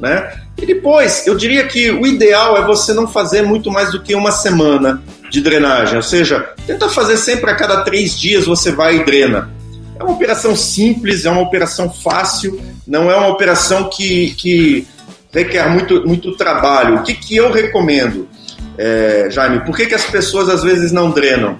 [0.00, 0.40] né?
[0.56, 4.14] E depois, eu diria que o ideal é você não fazer muito mais do que
[4.14, 8.96] uma semana de drenagem, ou seja, tenta fazer sempre a cada três dias você vai
[8.96, 9.50] e drena.
[9.98, 14.86] É uma operação simples, é uma operação fácil, não é uma operação que, que
[15.32, 16.96] requer muito, muito trabalho.
[16.96, 18.28] O que, que eu recomendo,
[18.76, 19.64] é, Jaime?
[19.64, 21.56] Por que, que as pessoas às vezes não drenam?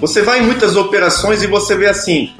[0.00, 2.32] Você vai em muitas operações e você vê assim,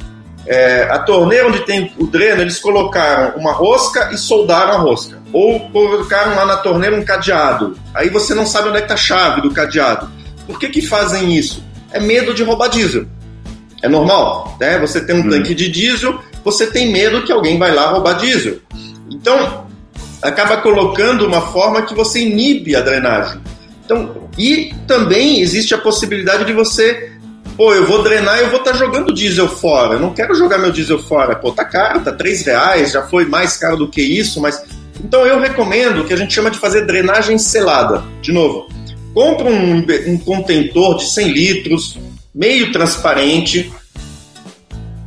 [0.47, 5.19] é, a torneira onde tem o dreno, eles colocaram uma rosca e soldaram a rosca.
[5.33, 7.77] Ou colocaram lá na torneira um cadeado.
[7.95, 10.11] Aí você não sabe onde é está a chave do cadeado.
[10.47, 11.65] Por que, que fazem isso?
[11.93, 13.07] É medo de roubar diesel.
[13.83, 14.79] É normal, né?
[14.79, 15.31] Você tem um hum.
[15.31, 18.59] tanque de diesel, você tem medo que alguém vai lá roubar diesel.
[19.11, 19.67] Então,
[20.23, 23.41] acaba colocando uma forma que você inibe a drenagem.
[23.85, 27.13] Então, e também existe a possibilidade de você
[27.57, 29.95] pô, eu vou drenar e eu vou estar tá jogando diesel fora.
[29.95, 31.35] Eu não quero jogar meu diesel fora.
[31.35, 34.63] Pô, tá caro, tá 3 reais, já foi mais caro do que isso, mas.
[35.03, 38.03] Então eu recomendo que a gente chama de fazer drenagem selada.
[38.21, 38.69] De novo,
[39.13, 41.99] compra um, um contentor de 100 litros,
[42.35, 43.73] meio transparente,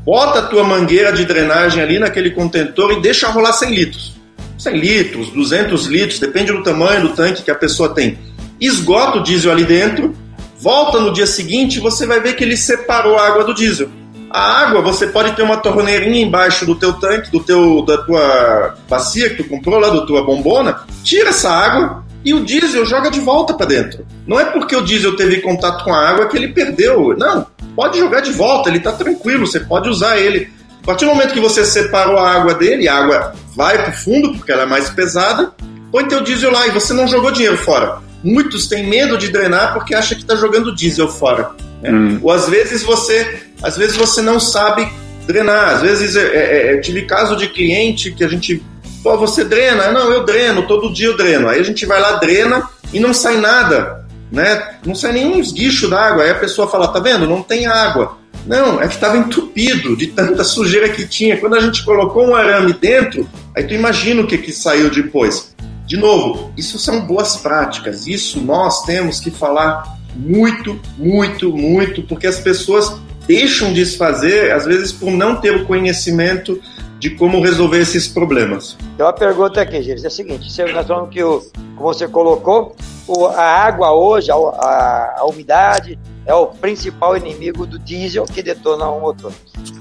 [0.04, 4.20] bota a tua mangueira de drenagem ali naquele contentor e deixa rolar 100 litros.
[4.58, 8.18] 100 litros, 200 litros, depende do tamanho do tanque que a pessoa tem.
[8.60, 10.14] Esgota o diesel ali dentro
[10.60, 13.90] Volta no dia seguinte, você vai ver que ele separou a água do diesel.
[14.30, 18.76] A água, você pode ter uma torneirinha embaixo do teu tanque, do teu, da tua
[18.88, 20.82] bacia que tu comprou lá, da tua bombona.
[21.04, 24.06] Tira essa água, e o diesel joga de volta para dentro.
[24.28, 27.16] Não é porque o diesel teve contato com a água que ele perdeu.
[27.18, 30.52] Não, pode jogar de volta, ele está tranquilo, você pode usar ele.
[30.84, 33.98] A partir do momento que você separou a água dele, a água vai para o
[33.98, 35.52] fundo porque ela é mais pesada,
[35.92, 38.09] põe teu diesel lá e você não jogou dinheiro fora.
[38.24, 41.52] Muitos têm medo de drenar porque acha que está jogando diesel fora.
[41.82, 41.92] Né?
[41.92, 42.20] Hum.
[42.22, 44.88] Ou às vezes você, às vezes você não sabe
[45.26, 45.76] drenar.
[45.76, 48.62] Às vezes é, é, é, tive caso de cliente que a gente,
[49.04, 49.92] pô, você drena?
[49.92, 51.48] Não, eu dreno, todo dia eu dreno.
[51.48, 54.76] Aí a gente vai lá, drena e não sai nada, né?
[54.86, 56.24] Não sai nenhum esguicho d'água.
[56.24, 57.28] Aí a pessoa fala, tá vendo?
[57.28, 58.18] Não tem água.
[58.46, 61.38] Não, é que estava entupido de tanta sujeira que tinha.
[61.38, 65.56] Quando a gente colocou um arame dentro, aí tu imagina o que, que saiu depois.
[65.90, 68.06] De novo, isso são boas práticas.
[68.06, 74.52] Isso nós temos que falar muito, muito, muito, porque as pessoas deixam de se fazer,
[74.52, 76.62] às vezes por não ter o conhecimento
[77.00, 78.78] de como resolver esses problemas.
[78.98, 81.42] Tem uma pergunta aqui, gente, é a seguinte, nós falamos que, o,
[81.76, 82.76] como você colocou,
[83.08, 88.44] o, a água hoje, a, a, a, umidade, é o principal inimigo do diesel que
[88.44, 89.34] detona um motor.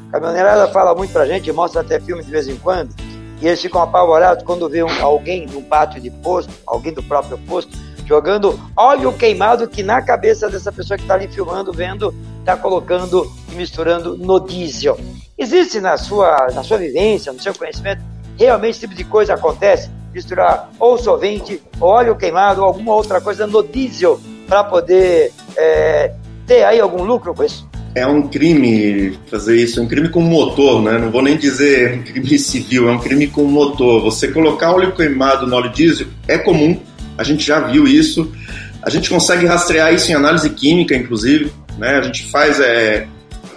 [0.09, 2.95] A caminhoneirada fala muito pra gente, mostra até filme de vez em quando,
[3.41, 7.39] e eles ficam apavorados quando vê um, alguém num pátio de posto, alguém do próprio
[7.39, 12.57] posto, jogando óleo queimado que na cabeça dessa pessoa que está ali filmando, vendo, está
[12.57, 14.99] colocando e misturando no diesel.
[15.37, 18.03] Existe na sua, na sua vivência, no seu conhecimento,
[18.37, 19.91] realmente esse tipo de coisa acontece?
[20.13, 26.15] Misturar ou solvente, ou óleo queimado, ou alguma outra coisa no diesel para poder é,
[26.47, 27.69] ter aí algum lucro com isso?
[27.99, 30.99] É um crime fazer isso, é um crime com motor, né?
[30.99, 34.03] Não vou nem dizer um crime civil, é um crime com motor.
[34.03, 36.81] Você colocar óleo queimado no óleo diesel é comum,
[37.17, 38.33] a gente já viu isso.
[38.83, 41.53] A gente consegue rastrear isso em análise química, inclusive.
[41.77, 41.97] Né?
[41.97, 43.07] A gente faz é,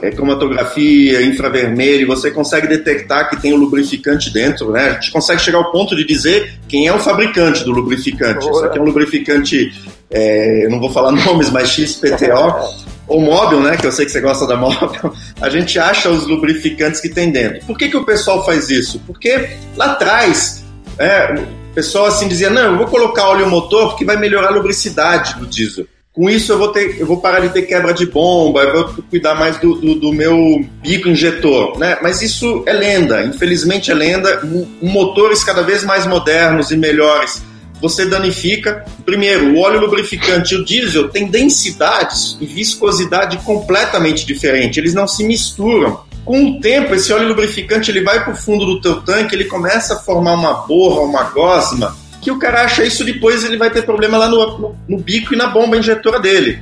[0.02, 4.72] é, cromatografia, infravermelho, você consegue detectar que tem o lubrificante dentro.
[4.72, 4.90] Né?
[4.90, 8.50] A gente consegue chegar ao ponto de dizer quem é o fabricante do lubrificante.
[8.50, 9.72] Isso aqui é um lubrificante,
[10.10, 12.82] é, eu não vou falar nomes, mas XPTO.
[13.08, 13.78] ou móvel, né?
[13.78, 17.30] Que eu sei que você gosta da móvel, a gente acha os lubrificantes que tem
[17.30, 17.66] dentro.
[17.66, 19.02] Por que, que o pessoal faz isso?
[19.06, 20.64] Porque lá atrás,
[20.98, 21.34] é,
[21.72, 25.36] o pessoal assim dizia: não, eu vou colocar óleo motor porque vai melhorar a lubricidade
[25.38, 25.86] do diesel.
[26.14, 29.04] Com isso eu vou ter, eu vou parar de ter quebra de bomba, eu vou
[29.10, 30.36] cuidar mais do, do, do meu
[30.82, 31.98] bico injetor, né?
[32.02, 34.42] Mas isso é lenda, infelizmente é lenda.
[34.82, 37.42] Motores cada vez mais modernos e melhores
[37.82, 38.86] você danifica.
[39.06, 45.08] Primeiro, o óleo lubrificante e o diesel têm densidades e viscosidade completamente diferentes, eles não
[45.08, 46.02] se misturam.
[46.24, 49.46] Com o tempo, esse óleo lubrificante ele vai para o fundo do teu tanque, ele
[49.46, 53.70] começa a formar uma borra, uma gosma, que o cara acha isso depois ele vai
[53.70, 56.62] ter problema lá no, no, no bico e na bomba injetora dele.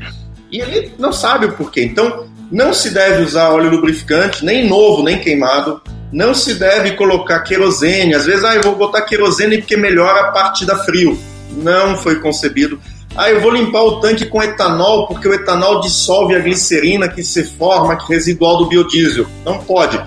[0.52, 1.84] E ele não sabe o porquê.
[1.84, 5.82] Então, não se deve usar óleo lubrificante, nem novo, nem queimado.
[6.12, 8.15] Não se deve colocar querosene.
[8.15, 11.19] Às vezes, ah, eu vou botar querosene porque melhora a parte da frio.
[11.52, 12.80] Não foi concebido
[13.15, 17.24] ah, eu vou limpar o tanque com etanol porque o etanol dissolve a glicerina que
[17.24, 19.26] se forma, que residual do biodiesel.
[19.43, 20.00] Não pode.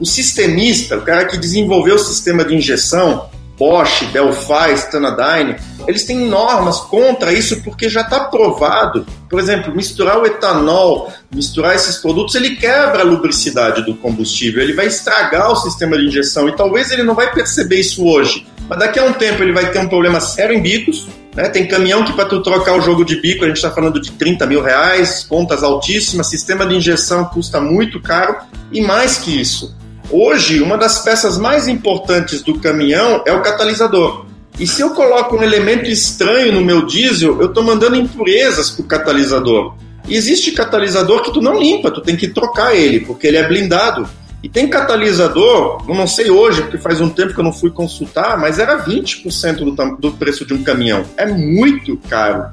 [0.00, 6.28] O sistemista, o cara que desenvolveu o sistema de injeção, Bosch, Delphi, Stanadyne, eles têm
[6.28, 9.06] normas contra isso porque já está provado.
[9.28, 14.72] Por exemplo, misturar o etanol, misturar esses produtos, ele quebra a lubricidade do combustível, ele
[14.72, 18.46] vai estragar o sistema de injeção e talvez ele não vai perceber isso hoje.
[18.68, 21.48] Mas daqui a um tempo ele vai ter um problema sério em bicos, né?
[21.48, 24.10] Tem caminhão que para tu trocar o jogo de bico a gente está falando de
[24.12, 28.36] 30 mil reais, contas altíssimas, sistema de injeção custa muito caro
[28.72, 29.76] e mais que isso.
[30.10, 34.26] Hoje, uma das peças mais importantes do caminhão é o catalisador.
[34.58, 38.82] E se eu coloco um elemento estranho no meu diesel, eu estou mandando impurezas para
[38.82, 39.74] o catalisador.
[40.08, 43.46] E existe catalisador que tu não limpa, tu tem que trocar ele, porque ele é
[43.46, 44.08] blindado.
[44.42, 47.70] E tem catalisador, eu não sei hoje, porque faz um tempo que eu não fui
[47.70, 51.04] consultar, mas era 20% do, do preço de um caminhão.
[51.16, 52.46] É muito caro.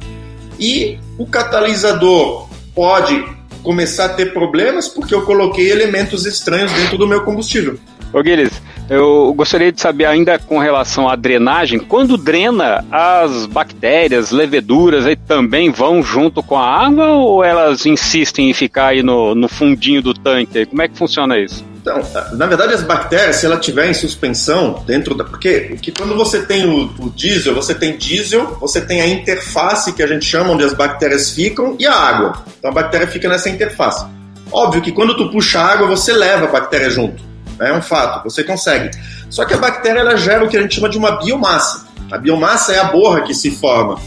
[0.60, 3.24] E o catalisador pode
[3.64, 7.80] começar a ter problemas porque eu coloquei elementos estranhos dentro do meu combustível.
[8.12, 8.52] Ô Guilherme,
[8.90, 15.16] eu gostaria de saber ainda com relação à drenagem, quando drena, as bactérias, leveduras aí
[15.16, 20.02] também vão junto com a água ou elas insistem em ficar aí no, no fundinho
[20.02, 20.66] do tanque?
[20.68, 21.66] Como é que funciona isso?
[21.84, 22.02] Então,
[22.38, 25.26] na verdade, as bactérias, se ela tiver em suspensão dentro da.
[25.26, 29.92] Porque, porque quando você tem o, o, diesel, você tem diesel, você tem a interface
[29.92, 32.42] que a gente chama, onde as bactérias ficam, e a água.
[32.58, 34.06] Então a bactéria fica nessa interface.
[34.50, 37.22] Óbvio que quando tu puxa a água, você leva a bactéria junto.
[37.60, 38.90] É um fato, você consegue.
[39.30, 41.86] Só que a bactéria ela gera o que a gente chama de uma biomassa.
[42.10, 44.00] A biomassa é a borra que se forma.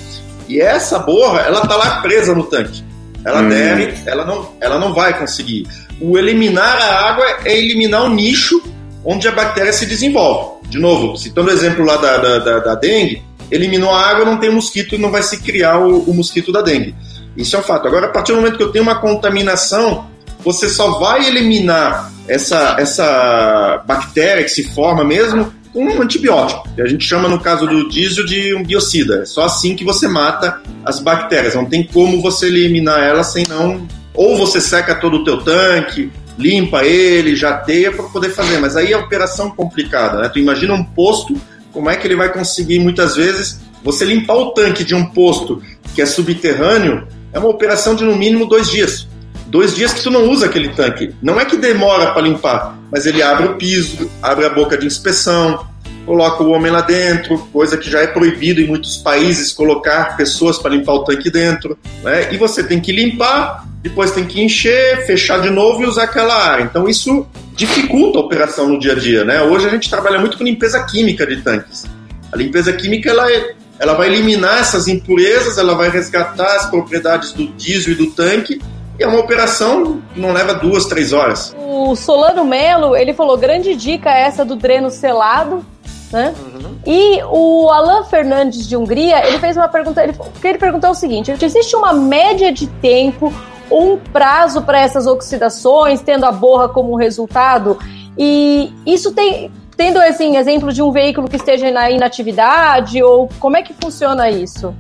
[0.48, 2.82] E essa borra, ela tá lá presa no tanque.
[3.26, 3.48] Ela hum.
[3.48, 5.66] deve, ela não, ela não vai conseguir
[6.00, 8.62] o eliminar a água é eliminar o nicho
[9.04, 10.56] onde a bactéria se desenvolve.
[10.68, 14.38] De novo, citando o exemplo lá da, da, da, da dengue, eliminou a água, não
[14.38, 16.94] tem mosquito e não vai se criar o, o mosquito da dengue.
[17.36, 17.86] Isso é um fato.
[17.86, 20.06] Agora, a partir do momento que eu tenho uma contaminação,
[20.40, 26.68] você só vai eliminar essa, essa bactéria que se forma mesmo um antibiótico.
[26.78, 29.22] A gente chama, no caso do diesel, de um biocida.
[29.22, 31.54] É só assim que você mata as bactérias.
[31.54, 33.86] Não tem como você eliminar elas sem não.
[34.14, 38.58] Ou você seca todo o teu tanque, limpa ele, jateia para poder fazer.
[38.58, 40.30] Mas aí é operação complicada, né?
[40.30, 41.36] Tu imagina um posto,
[41.72, 45.62] como é que ele vai conseguir muitas vezes você limpar o tanque de um posto
[45.94, 49.06] que é subterrâneo é uma operação de no mínimo dois dias.
[49.46, 51.14] Dois dias que tu não usa aquele tanque.
[51.22, 54.87] Não é que demora para limpar, mas ele abre o piso, abre a boca de
[54.87, 55.66] inspeção,
[56.04, 60.59] coloca o homem lá dentro, coisa que já é proibido em muitos países colocar pessoas
[60.59, 61.78] para limpar o tanque dentro.
[62.02, 62.32] Né?
[62.32, 66.35] E você tem que limpar, depois tem que encher, fechar de novo e usar aquela
[66.35, 66.62] área.
[66.62, 69.24] Então isso dificulta a operação no dia a dia.
[69.24, 69.42] Né?
[69.42, 71.85] Hoje a gente trabalha muito com limpeza química de tanques.
[72.32, 77.32] A limpeza química ela é ela vai eliminar essas impurezas, ela vai resgatar as propriedades
[77.32, 78.61] do diesel e do tanque.
[78.98, 81.54] E é uma operação que não leva duas, três horas.
[81.59, 85.64] O Solano Melo, ele falou, grande dica essa do dreno selado,
[86.11, 86.35] né?
[86.38, 86.76] Uhum.
[86.87, 91.30] E o Alan Fernandes de Hungria, ele fez uma pergunta, ele, ele perguntou o seguinte,
[91.30, 93.32] existe uma média de tempo
[93.70, 97.78] um prazo para essas oxidações, tendo a borra como resultado?
[98.16, 103.56] E isso tem, tendo assim, exemplo de um veículo que esteja na inatividade, ou como
[103.56, 104.74] é que funciona isso?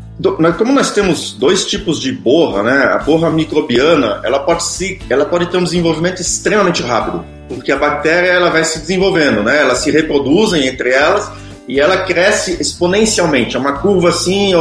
[0.56, 2.84] Como nós temos dois tipos de borra, né?
[2.94, 7.76] A borra microbiana, ela pode, se, ela pode ter um desenvolvimento extremamente rápido, porque a
[7.76, 9.60] bactéria ela vai se desenvolvendo, né?
[9.60, 11.30] Elas se reproduzem entre elas
[11.68, 13.56] e ela cresce exponencialmente.
[13.56, 14.52] É uma curva assim,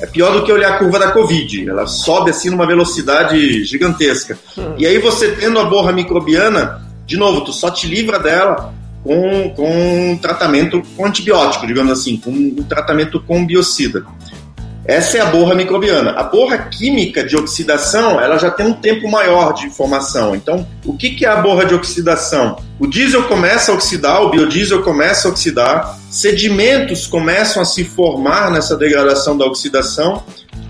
[0.00, 1.68] é pior do que olhar a curva da Covid.
[1.68, 4.36] Ela sobe assim numa velocidade gigantesca.
[4.56, 4.74] Hum.
[4.76, 9.50] E aí você tendo a borra microbiana, de novo, tu só te livra dela com,
[9.50, 14.04] com tratamento com antibiótico, digamos assim, com um tratamento com biocida.
[14.88, 16.12] Essa é a borra microbiana.
[16.12, 20.34] A borra química de oxidação, ela já tem um tempo maior de formação.
[20.34, 22.58] Então, o que, que é a borra de oxidação?
[22.78, 28.50] O diesel começa a oxidar, o biodiesel começa a oxidar, sedimentos começam a se formar
[28.50, 30.22] nessa degradação da oxidação,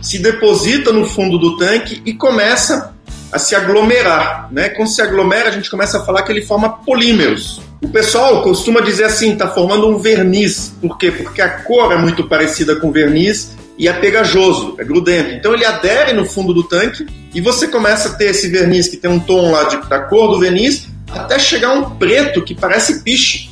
[0.03, 2.98] se deposita no fundo do tanque e começa
[3.31, 4.49] a se aglomerar.
[4.51, 4.71] Né?
[4.71, 7.61] Quando se aglomera, a gente começa a falar que ele forma polímeros.
[7.81, 10.75] O pessoal costuma dizer assim, está formando um verniz.
[10.81, 11.11] Por quê?
[11.11, 15.31] Porque a cor é muito parecida com verniz e é pegajoso, é grudento.
[15.31, 18.97] Então ele adere no fundo do tanque e você começa a ter esse verniz que
[18.97, 23.03] tem um tom lá de, da cor do verniz até chegar um preto que parece
[23.03, 23.51] piche.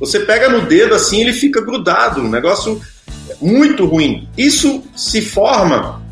[0.00, 2.80] Você pega no dedo assim, ele fica grudado, um negócio
[3.40, 4.28] muito ruim.
[4.36, 6.02] Isso se forma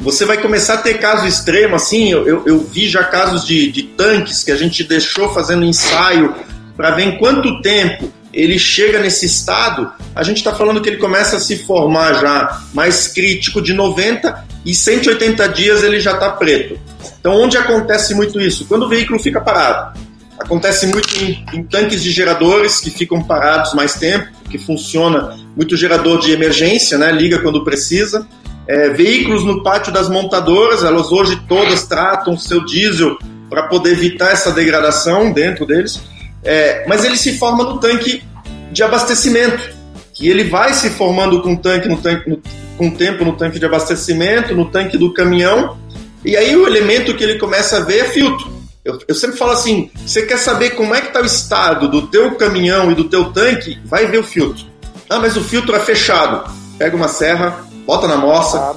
[0.00, 3.70] você vai começar a ter casos extremos, assim, eu, eu, eu vi já casos de,
[3.70, 6.34] de, tanques que a gente deixou fazendo ensaio
[6.76, 10.96] para ver em quanto tempo ele chega nesse estado, a gente está falando que ele
[10.96, 16.30] começa a se formar já mais crítico de 90 e 180 dias ele já está
[16.30, 16.78] preto.
[17.18, 18.66] Então, onde acontece muito isso?
[18.66, 19.98] Quando o veículo fica parado.
[20.38, 25.76] Acontece muito em, em tanques de geradores que ficam parados mais tempo, que funciona muito
[25.76, 27.12] gerador de emergência, né?
[27.12, 28.26] liga quando precisa
[28.70, 34.30] é, veículos no pátio das montadoras, elas hoje todas tratam seu diesel para poder evitar
[34.30, 36.00] essa degradação dentro deles,
[36.44, 38.22] é, mas ele se forma no tanque
[38.70, 39.74] de abastecimento,
[40.14, 42.40] que ele vai se formando com tanque no tanque no,
[42.78, 45.76] com o tempo no tanque de abastecimento, no tanque do caminhão,
[46.24, 48.48] e aí o elemento que ele começa a ver é filtro.
[48.84, 52.06] Eu, eu sempre falo assim, você quer saber como é que está o estado do
[52.06, 54.64] teu caminhão e do teu tanque, vai ver o filtro.
[55.08, 56.48] Ah, mas o filtro é fechado.
[56.78, 58.76] Pega uma serra, bota na moça,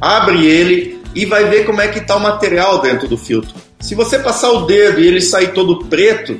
[0.00, 3.54] abre ele e vai ver como é que está o material dentro do filtro.
[3.80, 6.38] Se você passar o dedo e ele sair todo preto,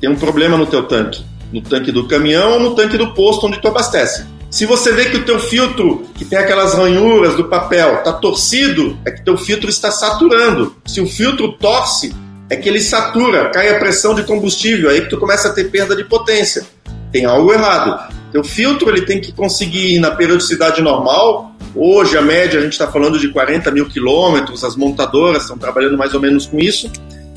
[0.00, 1.24] tem um problema no teu tanque.
[1.52, 4.24] No tanque do caminhão ou no tanque do posto onde tu abastece.
[4.50, 8.98] Se você vê que o teu filtro, que tem aquelas ranhuras do papel, está torcido,
[9.04, 10.74] é que teu filtro está saturando.
[10.86, 12.12] Se o filtro torce,
[12.48, 15.70] é que ele satura, cai a pressão de combustível, aí que tu começa a ter
[15.70, 16.66] perda de potência.
[17.12, 18.10] Tem algo errado.
[18.32, 22.72] Teu filtro ele tem que conseguir ir na periodicidade normal, Hoje, a média, a gente
[22.72, 26.90] está falando de 40 mil quilômetros, as montadoras estão trabalhando mais ou menos com isso,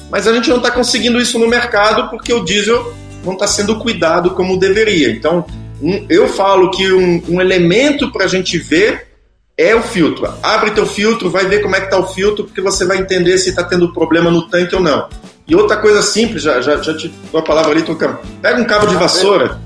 [0.10, 3.78] mas a gente não está conseguindo isso no mercado porque o diesel não está sendo
[3.78, 5.12] cuidado como deveria.
[5.12, 5.46] Então,
[5.82, 9.08] um, eu falo que um, um elemento para a gente ver
[9.56, 10.28] é o filtro.
[10.42, 13.38] Abre teu filtro, vai ver como é que está o filtro, porque você vai entender
[13.38, 15.08] se está tendo problema no tanque ou não.
[15.48, 18.18] E outra coisa simples, já, já, já te dou a palavra ali, Tocão.
[18.42, 19.60] Pega um cabo de vassoura,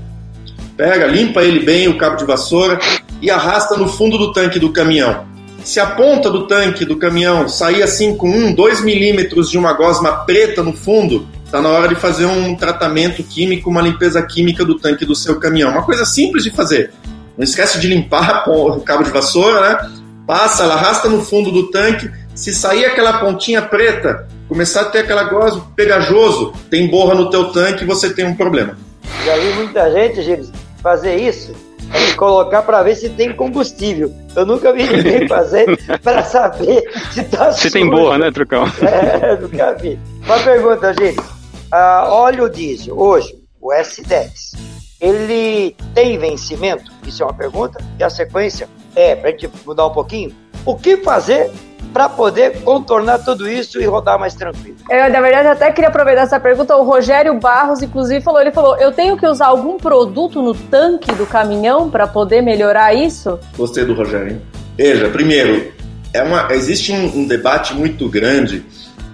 [0.76, 2.78] pega, limpa ele bem, o cabo de vassoura,
[3.22, 5.26] e arrasta no fundo do tanque do caminhão.
[5.62, 9.72] Se a ponta do tanque do caminhão sair assim com 1, 2 milímetros de uma
[9.72, 14.64] gosma preta no fundo, está na hora de fazer um tratamento químico, uma limpeza química
[14.64, 15.70] do tanque do seu caminhão.
[15.70, 16.92] Uma coisa simples de fazer.
[17.36, 19.90] Não esquece de limpar o cabo de vassoura, né?
[20.26, 22.10] Passa, ela arrasta no fundo do tanque.
[22.38, 27.50] Se sair aquela pontinha preta, começar a ter aquela gosto pegajoso, tem borra no teu
[27.50, 28.78] tanque e você tem um problema.
[29.24, 31.52] Já vi muita gente, Gilles, fazer isso
[31.92, 34.14] e colocar para ver se tem combustível.
[34.36, 35.66] Eu nunca vi ninguém fazer
[36.00, 38.66] para saber se tá Se tem borra, né, Trucão?
[38.82, 39.98] É, nunca vi.
[40.24, 41.26] Uma pergunta, Gilles.
[41.72, 44.56] Ah, óleo diesel, hoje, o S10,
[45.00, 46.92] ele tem vencimento?
[47.04, 47.84] Isso é uma pergunta.
[47.98, 50.32] E a sequência é, para a gente mudar um pouquinho,
[50.64, 51.50] o que fazer
[51.92, 54.76] para poder contornar tudo isso e rodar mais tranquilo?
[54.90, 56.76] Eu, na verdade, até queria aproveitar essa pergunta.
[56.76, 61.12] O Rogério Barros, inclusive, falou: ele falou, eu tenho que usar algum produto no tanque
[61.12, 63.38] do caminhão para poder melhorar isso?
[63.56, 64.32] Gostei do Rogério.
[64.32, 64.42] Hein?
[64.76, 65.72] Veja, primeiro,
[66.12, 68.64] é uma, existe um, um debate muito grande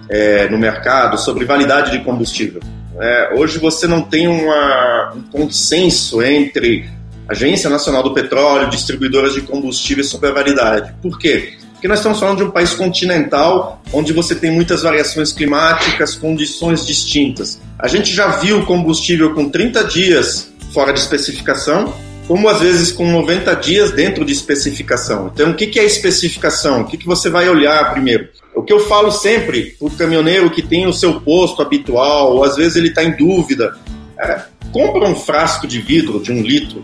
[0.09, 2.61] é, no mercado sobre validade de combustível.
[2.99, 6.87] É, hoje você não tem uma, um consenso entre
[7.27, 10.93] Agência Nacional do Petróleo, distribuidoras de combustíveis sobre a validade.
[11.01, 11.57] Por quê?
[11.85, 16.83] Porque nós estamos falando de um país continental, onde você tem muitas variações climáticas, condições
[16.83, 17.61] distintas.
[17.77, 21.93] A gente já viu combustível com 30 dias fora de especificação,
[22.27, 25.29] como às vezes com 90 dias dentro de especificação.
[25.31, 26.81] Então, o que é especificação?
[26.81, 28.29] O que você vai olhar primeiro?
[28.55, 32.43] O que eu falo sempre para o caminhoneiro que tem o seu posto habitual, ou
[32.43, 33.77] às vezes ele está em dúvida,
[34.19, 36.83] é, compra um frasco de vidro de um litro,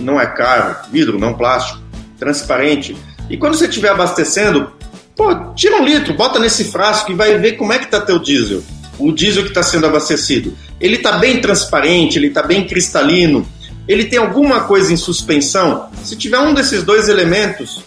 [0.00, 1.80] não é caro, vidro, não plástico,
[2.18, 2.96] transparente.
[3.32, 4.70] E quando você estiver abastecendo,
[5.16, 8.18] pô, tira um litro, bota nesse frasco e vai ver como é que está teu
[8.18, 8.62] diesel.
[8.98, 10.54] O diesel que está sendo abastecido.
[10.78, 13.48] Ele está bem transparente, ele está bem cristalino,
[13.88, 15.88] ele tem alguma coisa em suspensão.
[16.04, 17.82] Se tiver um desses dois elementos,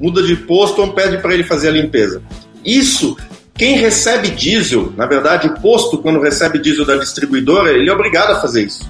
[0.00, 2.22] muda de posto ou pede para ele fazer a limpeza.
[2.64, 3.16] Isso,
[3.54, 8.30] quem recebe diesel, na verdade, o posto, quando recebe diesel da distribuidora, ele é obrigado
[8.30, 8.88] a fazer isso.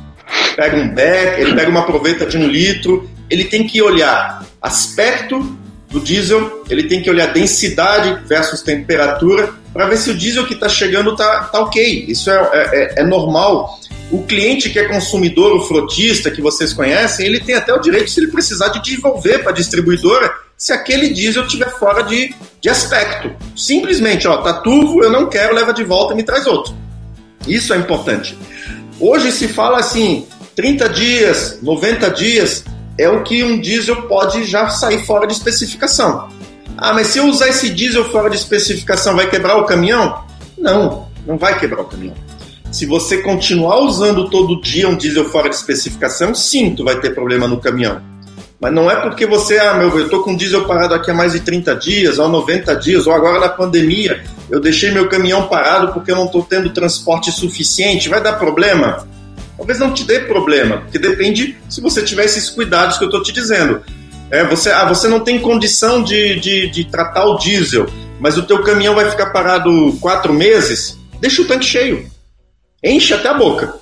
[0.55, 5.57] Pega um beck, ele pega uma proveta de um litro, ele tem que olhar aspecto
[5.91, 10.55] do diesel, ele tem que olhar densidade versus temperatura para ver se o diesel que
[10.55, 12.07] está chegando está tá ok.
[12.09, 13.79] Isso é, é, é, normal.
[14.11, 18.11] O cliente que é consumidor, o frotista que vocês conhecem, ele tem até o direito,
[18.11, 22.69] se ele precisar, de devolver para a distribuidora se aquele diesel estiver fora de, de
[22.69, 23.31] aspecto.
[23.55, 26.75] Simplesmente, ó, tá turvo, eu não quero, leva de volta e me traz outro.
[27.47, 28.37] Isso é importante.
[28.99, 32.65] Hoje se fala assim, 30 dias, 90 dias,
[32.99, 36.29] é o que um diesel pode já sair fora de especificação.
[36.79, 40.25] Ah, mas se eu usar esse diesel fora de especificação, vai quebrar o caminhão?
[40.59, 42.15] Não, não vai quebrar o caminhão.
[42.71, 47.15] Se você continuar usando todo dia um diesel fora de especificação, sim, tu vai ter
[47.15, 48.03] problema no caminhão.
[48.61, 51.33] Mas não é porque você, ah, meu, eu tô com diesel parado aqui há mais
[51.33, 55.93] de 30 dias, ou 90 dias, ou agora na pandemia, eu deixei meu caminhão parado
[55.93, 59.07] porque eu não estou tendo transporte suficiente, vai dar problema?
[59.57, 63.23] Talvez não te dê problema, porque depende se você tiver esses cuidados que eu estou
[63.23, 63.83] te dizendo.
[64.31, 67.87] É, você, ah, você não tem condição de, de, de tratar o diesel,
[68.21, 72.11] mas o teu caminhão vai ficar parado quatro meses, deixa o tanque cheio.
[72.83, 73.75] Enche até a boca.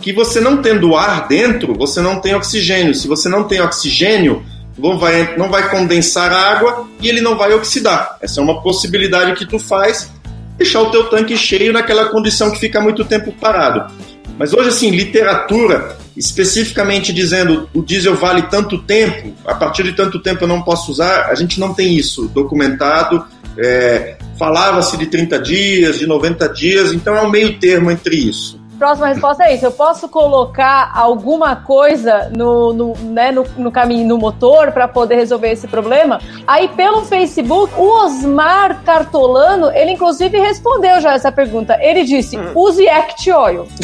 [0.00, 2.94] Que você não tendo ar dentro, você não tem oxigênio.
[2.94, 4.44] Se você não tem oxigênio,
[4.78, 8.16] não vai, não vai condensar água e ele não vai oxidar.
[8.20, 10.10] Essa é uma possibilidade que tu faz,
[10.56, 13.92] deixar o teu tanque cheio naquela condição que fica muito tempo parado.
[14.38, 20.20] Mas hoje, assim, literatura, especificamente dizendo o diesel vale tanto tempo, a partir de tanto
[20.20, 23.24] tempo eu não posso usar, a gente não tem isso documentado.
[23.58, 28.57] É, Falava-se de 30 dias, de 90 dias, então é um meio termo entre isso.
[28.78, 29.66] Próxima resposta é isso.
[29.66, 35.16] Eu posso colocar alguma coisa no, no, né, no, no caminho, no motor, para poder
[35.16, 36.20] resolver esse problema?
[36.46, 41.76] Aí, pelo Facebook, o Osmar Cartolano, ele inclusive respondeu já essa pergunta.
[41.80, 42.52] Ele disse: hum.
[42.54, 43.66] use Act Oil.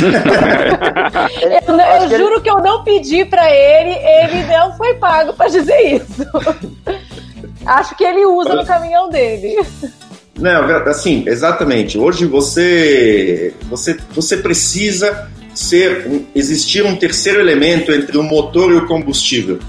[1.42, 2.40] eu, eu juro que, ele...
[2.40, 6.24] que eu não pedi para ele, ele não foi pago para dizer isso.
[7.66, 9.56] Acho que ele usa no caminhão dele.
[10.38, 11.96] Não, assim, exatamente.
[11.96, 18.86] Hoje você, você, você precisa ser existir um terceiro elemento entre o motor e o
[18.86, 19.60] combustível.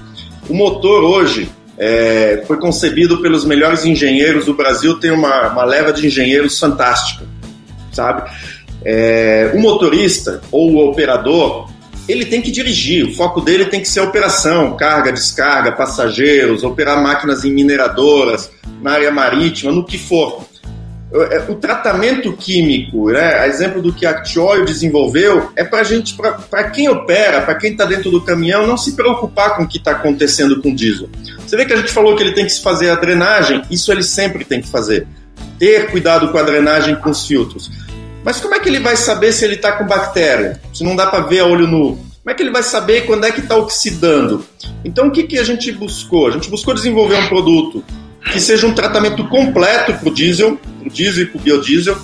[0.48, 1.48] O motor hoje
[1.78, 7.24] é, foi concebido pelos melhores engenheiros do Brasil, tem uma, uma leva de engenheiros fantástica,
[7.92, 8.28] sabe?
[8.84, 11.68] É, o motorista ou o operador
[12.08, 17.02] ele tem que dirigir, o foco dele tem que ser operação, carga, descarga, passageiros, operar
[17.02, 18.50] máquinas em mineradoras,
[18.80, 20.44] na área marítima, no que for.
[21.24, 26.16] É, o tratamento químico, né, a exemplo do que a Actioil desenvolveu, é para gente,
[26.50, 29.78] para quem opera, para quem está dentro do caminhão, não se preocupar com o que
[29.78, 31.08] está acontecendo com o diesel.
[31.38, 33.90] Você vê que a gente falou que ele tem que se fazer a drenagem, isso
[33.92, 35.06] ele sempre tem que fazer.
[35.58, 37.70] Ter cuidado com a drenagem com os filtros.
[38.24, 40.60] Mas como é que ele vai saber se ele está com bactéria?
[40.74, 41.96] Se não dá para ver a olho nu.
[41.96, 44.44] Como é que ele vai saber quando é que está oxidando?
[44.84, 46.26] Então, o que, que a gente buscou?
[46.26, 47.84] A gente buscou desenvolver um produto
[48.32, 51.96] que seja um tratamento completo para o diesel, para o diesel e para o biodiesel,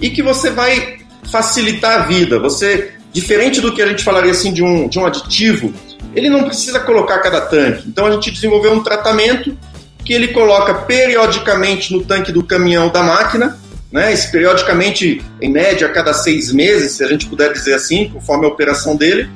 [0.00, 0.98] e que você vai
[1.30, 2.38] facilitar a vida.
[2.40, 5.72] Você, diferente do que a gente falaria assim de um, de um aditivo,
[6.14, 7.88] ele não precisa colocar cada tanque.
[7.88, 9.56] Então, a gente desenvolveu um tratamento
[10.04, 13.58] que ele coloca periodicamente no tanque do caminhão da máquina,
[13.90, 14.12] né?
[14.12, 18.46] Esse, periodicamente, em média, a cada seis meses, se a gente puder dizer assim, conforme
[18.46, 19.28] a operação dele.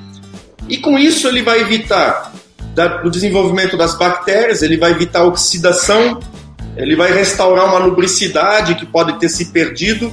[0.69, 2.33] E com isso ele vai evitar
[2.77, 6.21] da, o desenvolvimento das bactérias, ele vai evitar a oxidação,
[6.77, 10.13] ele vai restaurar uma lubricidade que pode ter se perdido,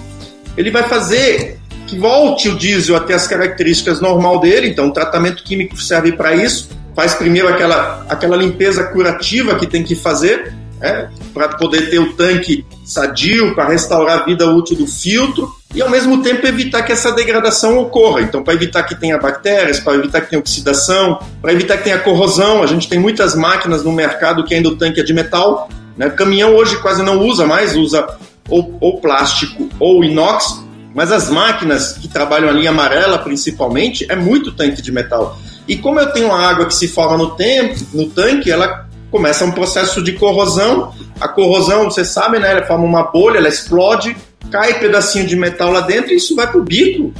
[0.56, 5.44] ele vai fazer que volte o diesel até as características normal dele, então o tratamento
[5.44, 10.54] químico serve para isso, faz primeiro aquela, aquela limpeza curativa que tem que fazer,
[10.84, 15.82] né, para poder ter o tanque sadio, para restaurar a vida útil do filtro e
[15.82, 18.22] ao mesmo tempo evitar que essa degradação ocorra.
[18.22, 21.98] Então, para evitar que tenha bactérias, para evitar que tenha oxidação, para evitar que tenha
[22.00, 25.70] corrosão, a gente tem muitas máquinas no mercado que ainda o tanque é de metal.
[25.96, 26.10] Né?
[26.10, 28.06] Caminhão hoje quase não usa mais, usa
[28.50, 30.62] ou, ou plástico ou inox,
[30.94, 35.40] mas as máquinas que trabalham a linha amarela principalmente é muito tanque de metal.
[35.66, 39.46] E como eu tenho a água que se forma no, tempo, no tanque, ela começa
[39.46, 40.92] um processo de corrosão.
[41.22, 42.50] A corrosão, você sabe, né?
[42.50, 44.18] Ela forma uma bolha, ela explode,
[44.50, 47.14] cai pedacinho de metal lá dentro e isso vai pro bico.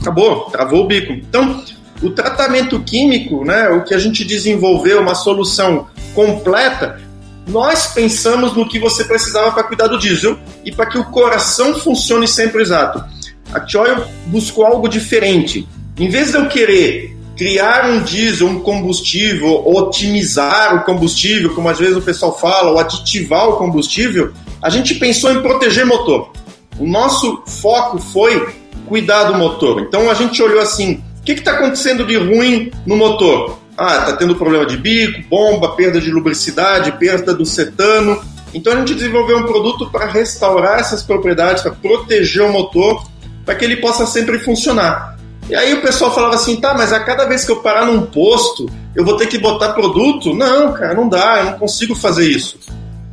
[0.00, 1.12] Acabou, travou o bico.
[1.12, 1.62] Então,
[2.02, 3.68] o tratamento químico, né?
[3.68, 6.98] O que a gente desenvolveu, uma solução completa,
[7.46, 11.74] nós pensamos no que você precisava para cuidar do diesel e para que o coração
[11.74, 13.04] funcione sempre exato.
[13.52, 15.68] A Choil buscou algo diferente.
[15.98, 21.78] Em vez de eu querer criar um diesel, um combustível, otimizar o combustível, como às
[21.78, 24.32] vezes o pessoal fala, ou aditivar o combustível,
[24.62, 26.32] a gente pensou em proteger motor.
[26.78, 28.54] O nosso foco foi
[28.86, 29.80] cuidar do motor.
[29.80, 33.58] Então a gente olhou assim: o que está acontecendo de ruim no motor?
[33.76, 38.22] Ah, está tendo problema de bico, bomba, perda de lubricidade, perda do cetano.
[38.52, 43.04] Então a gente desenvolveu um produto para restaurar essas propriedades, para proteger o motor,
[43.44, 45.13] para que ele possa sempre funcionar.
[45.48, 48.06] E aí o pessoal falava assim, tá, mas a cada vez que eu parar num
[48.06, 50.34] posto, eu vou ter que botar produto?
[50.34, 52.58] Não, cara, não dá, eu não consigo fazer isso.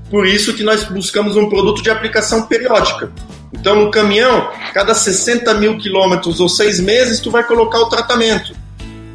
[0.09, 3.11] Por isso que nós buscamos um produto de aplicação periódica.
[3.53, 8.53] Então, no caminhão, cada 60 mil quilômetros ou seis meses, tu vai colocar o tratamento.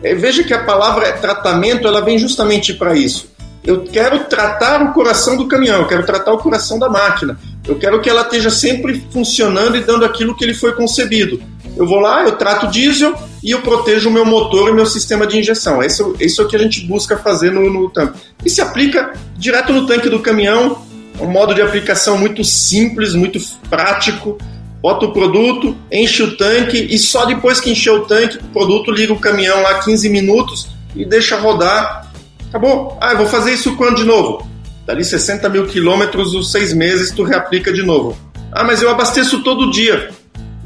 [0.02, 3.34] É, veja que a palavra tratamento, ela vem justamente para isso.
[3.64, 7.38] Eu quero tratar o coração do caminhão, eu quero tratar o coração da máquina.
[7.66, 11.42] Eu quero que ela esteja sempre funcionando e dando aquilo que ele foi concebido.
[11.76, 15.26] Eu vou lá, eu trato diesel e eu protejo o meu motor e meu sistema
[15.26, 15.82] de injeção.
[15.82, 18.18] Esse, esse é o que a gente busca fazer no, no tanque.
[18.44, 20.82] E se aplica direto no tanque do caminhão,
[21.20, 24.38] um modo de aplicação muito simples, muito prático.
[24.80, 28.90] Bota o produto, enche o tanque e só depois que encher o tanque, o produto
[28.90, 32.10] liga o caminhão lá 15 minutos e deixa rodar.
[32.48, 32.96] Acabou.
[33.00, 34.48] Ah, eu vou fazer isso quando de novo?
[34.86, 38.16] Dali 60 mil quilômetros, os seis meses, tu reaplica de novo.
[38.52, 40.10] Ah, mas eu abasteço todo dia.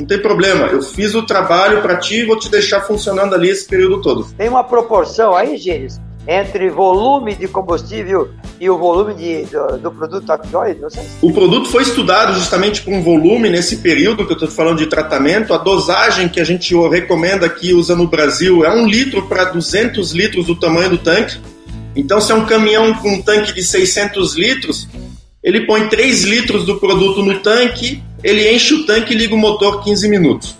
[0.00, 3.50] Não tem problema, eu fiz o trabalho para ti e vou te deixar funcionando ali
[3.50, 4.24] esse período todo.
[4.34, 9.90] Tem uma proporção aí, Gênesis, entre volume de combustível e o volume de, do, do
[9.90, 10.80] produto Actioid?
[11.20, 15.52] O produto foi estudado justamente com volume nesse período que eu estou falando de tratamento.
[15.52, 20.12] A dosagem que a gente recomenda aqui, usa no Brasil, é um litro para 200
[20.12, 21.38] litros do tamanho do tanque.
[21.94, 24.88] Então, se é um caminhão com um tanque de 600 litros,
[25.42, 29.38] ele põe 3 litros do produto no tanque, ele enche o tanque e liga o
[29.38, 30.56] motor 15 minutos.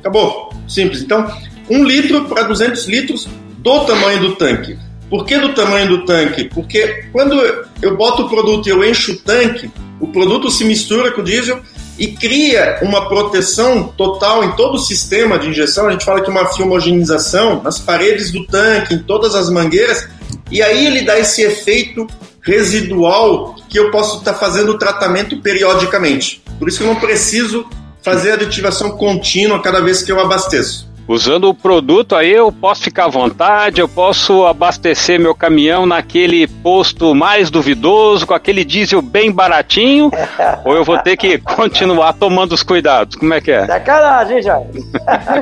[0.00, 0.52] Acabou.
[0.68, 1.02] Simples.
[1.02, 1.30] Então,
[1.68, 3.28] 1 litro para 200 litros
[3.58, 4.78] do tamanho do tanque.
[5.08, 6.44] Por que do tamanho do tanque?
[6.44, 7.34] Porque quando
[7.82, 11.24] eu boto o produto e eu encho o tanque, o produto se mistura com o
[11.24, 11.60] diesel
[11.98, 15.86] e cria uma proteção total em todo o sistema de injeção.
[15.86, 20.08] A gente fala que uma filmogenização nas paredes do tanque, em todas as mangueiras,
[20.50, 22.06] e aí ele dá esse efeito
[22.40, 26.41] residual que eu posso estar tá fazendo o tratamento periodicamente.
[26.62, 27.68] Por isso que eu não preciso
[28.02, 30.88] fazer aditivação contínua cada vez que eu abasteço.
[31.08, 36.46] Usando o produto aí eu posso ficar à vontade, eu posso abastecer meu caminhão naquele
[36.46, 40.08] posto mais duvidoso, com aquele diesel bem baratinho,
[40.64, 43.16] ou eu vou ter que continuar tomando os cuidados?
[43.16, 43.66] Como é que é?
[43.66, 44.60] Sacanagem, já.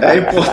[0.01, 0.49] É, import...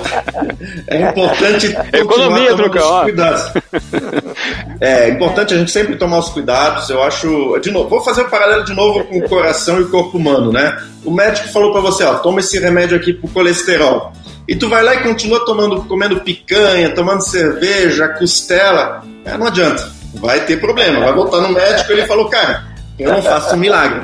[0.87, 3.03] é importante Economia, Trucão.
[3.03, 3.53] Cuidados.
[4.79, 6.89] É importante a gente sempre tomar os cuidados.
[6.89, 7.57] Eu acho.
[7.59, 10.17] De novo, vou fazer o um paralelo de novo com o coração e o corpo
[10.17, 10.77] humano, né?
[11.03, 14.13] O médico falou para você, ó, toma esse remédio aqui pro colesterol
[14.47, 19.91] e tu vai lá e continua tomando, comendo picanha, tomando cerveja, costela, é, não adianta.
[20.15, 20.99] Vai ter problema.
[20.99, 22.65] Vai voltar no médico e ele falou, cara,
[22.97, 24.01] eu não faço um milagre.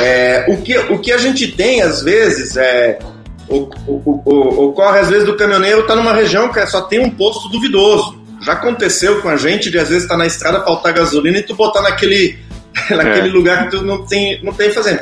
[0.00, 2.98] É, o, que, o que a gente tem, às vezes, é
[3.48, 8.25] ocorre às vezes do caminhoneiro tá numa região que só tem um posto duvidoso.
[8.42, 11.42] Já aconteceu com a gente de às vezes estar tá na estrada, faltar gasolina e
[11.42, 12.38] tu botar naquele,
[12.90, 13.32] naquele é.
[13.32, 15.00] lugar que tu não tem, não tem fazendo.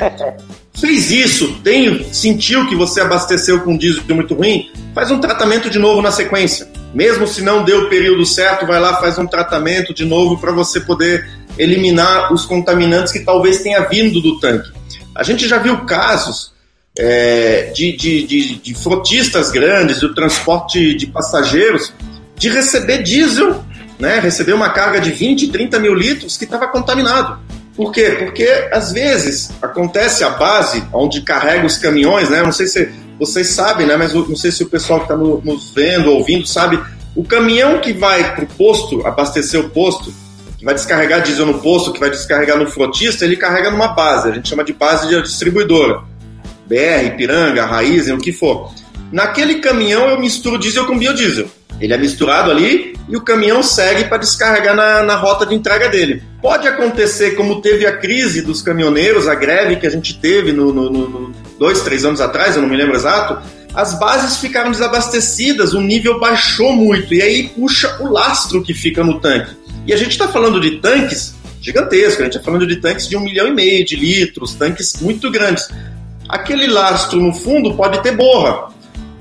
[0.73, 5.79] Fez isso, tem, sentiu que você abasteceu com diesel muito ruim, faz um tratamento de
[5.79, 6.67] novo na sequência.
[6.93, 10.51] Mesmo se não deu o período certo, vai lá, faz um tratamento de novo para
[10.51, 11.27] você poder
[11.57, 14.69] eliminar os contaminantes que talvez tenha vindo do tanque.
[15.15, 16.53] A gente já viu casos
[16.97, 21.93] é, de, de, de, de frotistas grandes, do transporte de passageiros,
[22.35, 23.63] de receber diesel,
[23.99, 27.39] né, receber uma carga de 20, 30 mil litros que estava contaminado.
[27.75, 28.15] Por quê?
[28.17, 32.41] Porque às vezes acontece a base onde carrega os caminhões, né?
[32.41, 33.97] Não sei se vocês sabem, né?
[33.97, 36.79] Mas não sei se o pessoal que está no, nos vendo, ouvindo, sabe.
[37.13, 40.13] O caminhão que vai para o posto, abastecer o posto,
[40.57, 44.29] que vai descarregar diesel no posto, que vai descarregar no frotista, ele carrega numa base.
[44.29, 46.01] A gente chama de base de distribuidora.
[46.65, 48.73] BR, Piranga, Raizen, o que for.
[49.11, 51.47] Naquele caminhão eu misturo diesel com biodiesel.
[51.79, 55.89] Ele é misturado ali e o caminhão segue para descarregar na, na rota de entrega
[55.89, 56.23] dele.
[56.41, 60.73] Pode acontecer, como teve a crise dos caminhoneiros, a greve que a gente teve no,
[60.73, 63.37] no, no dois, três anos atrás, eu não me lembro exato,
[63.73, 69.03] as bases ficaram desabastecidas, o nível baixou muito e aí puxa o lastro que fica
[69.03, 69.53] no tanque.
[69.85, 73.17] E a gente está falando de tanques gigantescos, a gente está falando de tanques de
[73.17, 75.67] um milhão e meio de litros, tanques muito grandes.
[76.29, 78.69] Aquele lastro no fundo pode ter borra,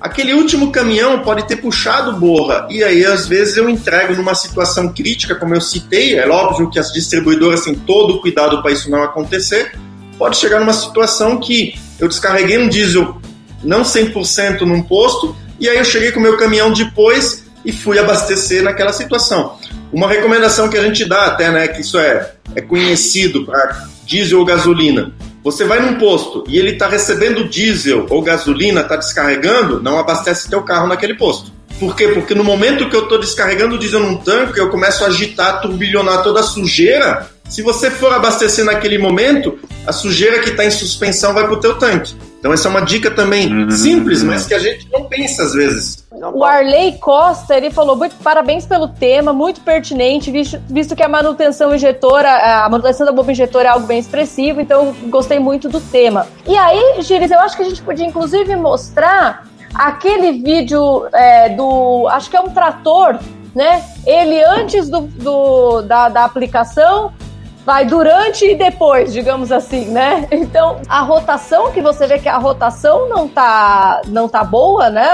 [0.05, 2.69] aquele último caminhão pode ter puxado borra.
[2.69, 6.19] E aí, às vezes, eu entrego numa situação crítica, como eu citei.
[6.19, 9.73] É óbvio que as distribuidoras têm todo o cuidado para isso não acontecer.
[10.19, 13.19] Pode chegar numa situação que eu descarreguei um diesel
[13.63, 17.99] não 100% num posto, e aí eu cheguei com o meu caminhão depois e fui
[17.99, 19.57] abastecer naquela situação.
[19.93, 24.41] Uma recomendação que a gente dá até, né, que isso é, é conhecido para diesel
[24.41, 25.13] ou gasolina.
[25.43, 30.49] Você vai num posto e ele está recebendo diesel ou gasolina, está descarregando, não abastece
[30.49, 31.53] teu carro naquele posto.
[31.79, 32.09] Por quê?
[32.09, 35.61] Porque no momento que eu estou descarregando o diesel num tanque, eu começo a agitar,
[35.61, 37.29] turbilhonar toda a sujeira.
[37.49, 41.61] Se você for abastecer naquele momento, a sujeira que está em suspensão vai para o
[41.61, 42.15] teu tanque.
[42.39, 43.71] Então essa é uma dica também uhum.
[43.71, 46.05] simples, mas que a gente não pensa às vezes.
[46.11, 51.09] O Arley Costa, ele falou, muito parabéns pelo tema, muito pertinente, visto, visto que a
[51.09, 55.81] manutenção injetora, a manutenção da bomba injetora é algo bem expressivo, então gostei muito do
[55.81, 56.27] tema.
[56.47, 62.07] E aí, Gires, eu acho que a gente podia inclusive mostrar aquele vídeo é, do,
[62.09, 63.19] acho que é um trator,
[63.55, 63.83] né?
[64.07, 67.13] Ele antes do, do da, da aplicação
[67.65, 70.29] vai durante e depois, digamos assim, né?
[70.31, 75.09] Então, a rotação que você vê que a rotação não tá não tá boa, né?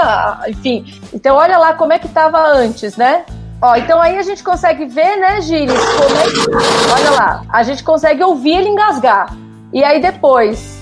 [0.47, 0.85] Enfim.
[1.13, 3.25] Então, olha lá como é que tava antes, né?
[3.61, 6.91] Ó, então aí a gente consegue ver, né, Gilles, como é que...
[6.91, 9.35] Olha lá, a gente consegue ouvir ele engasgar.
[9.71, 10.81] E aí depois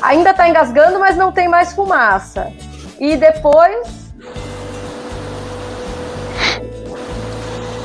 [0.00, 2.52] ainda tá engasgando, mas não tem mais fumaça.
[2.98, 3.86] E depois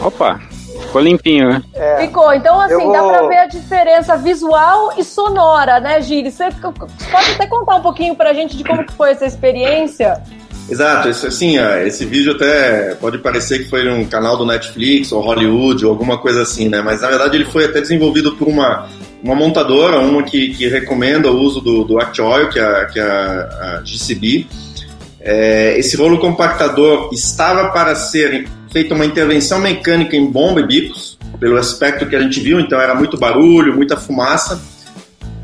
[0.04, 0.40] Opa,
[0.82, 1.64] ficou limpinho, né?
[1.74, 1.98] É.
[2.02, 2.34] Ficou.
[2.34, 2.92] Então, assim, vou...
[2.92, 6.32] dá pra ver a diferença visual e sonora, né, Giri?
[6.32, 10.22] Você pode até contar um pouquinho pra gente de como que foi essa experiência?
[10.70, 15.20] Exato, isso, assim, esse vídeo até pode parecer que foi um canal do Netflix ou
[15.20, 16.80] Hollywood ou alguma coisa assim, né?
[16.80, 18.88] Mas na verdade ele foi até desenvolvido por uma,
[19.24, 23.04] uma montadora, uma que, que recomenda o uso do, do que é a, que é
[23.04, 24.46] a, a GCB.
[25.20, 31.18] É, esse rolo compactador estava para ser feita uma intervenção mecânica em bomba e bicos,
[31.40, 34.62] pelo aspecto que a gente viu, então era muito barulho, muita fumaça.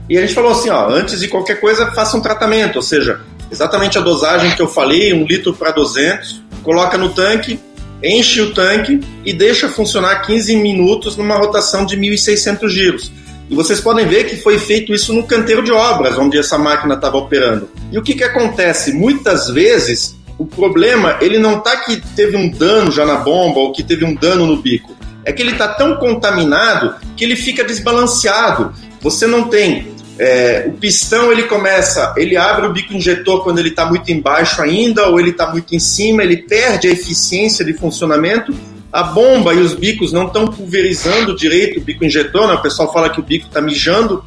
[0.10, 3.22] E a gente falou assim, ó, antes de qualquer coisa, faça um tratamento, ou seja,
[3.52, 7.60] exatamente a dosagem que eu falei, um litro para 200, coloca no tanque,
[8.04, 13.12] enche o tanque e deixa funcionar 15 minutos numa rotação de 1.600 giros.
[13.50, 16.96] E vocês podem ver que foi feito isso no canteiro de obras, onde essa máquina
[16.96, 17.70] estava operando.
[17.92, 18.92] E o que, que acontece?
[18.92, 23.72] Muitas vezes o problema, ele não tá que teve um dano já na bomba ou
[23.72, 24.96] que teve um dano no bico.
[25.24, 28.74] É que ele está tão contaminado que ele fica desbalanceado.
[29.02, 33.70] Você não tem é, o pistão ele começa, ele abre o bico injetor quando ele
[33.70, 37.74] está muito embaixo ainda, ou ele está muito em cima, ele perde a eficiência de
[37.74, 38.54] funcionamento.
[38.92, 42.54] A bomba e os bicos não estão pulverizando direito o bico injetor, né?
[42.54, 44.24] o pessoal fala que o bico está mijando.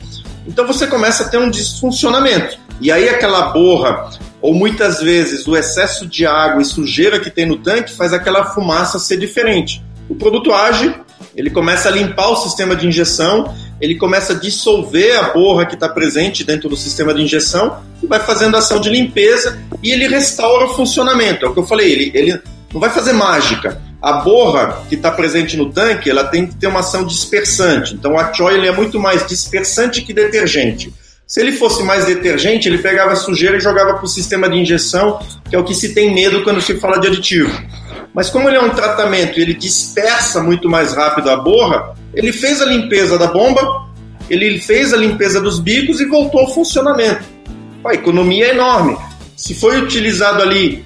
[0.46, 2.58] Então você começa a ter um desfuncionamento.
[2.80, 4.10] E aí aquela borra
[4.40, 8.44] ou muitas vezes o excesso de água e sujeira que tem no tanque faz aquela
[8.46, 9.82] fumaça ser diferente.
[10.08, 10.94] O produto age,
[11.36, 15.74] ele começa a limpar o sistema de injeção, ele começa a dissolver a borra que
[15.74, 20.08] está presente dentro do sistema de injeção e vai fazendo ação de limpeza e ele
[20.08, 21.44] restaura o funcionamento.
[21.44, 22.40] É o que eu falei, ele, ele
[22.72, 23.80] não vai fazer mágica.
[24.00, 27.94] A borra que está presente no tanque, ela tem que ter uma ação dispersante.
[27.94, 30.92] Então, a Choi é muito mais dispersante que detergente.
[31.28, 35.20] Se ele fosse mais detergente, ele pegava sujeira e jogava para o sistema de injeção,
[35.46, 37.52] que é o que se tem medo quando se fala de aditivo.
[38.14, 42.32] Mas como ele é um tratamento e ele dispersa muito mais rápido a borra, ele
[42.32, 43.86] fez a limpeza da bomba,
[44.30, 47.22] ele fez a limpeza dos bicos e voltou ao funcionamento.
[47.84, 48.96] A economia é enorme.
[49.36, 50.82] Se foi utilizado ali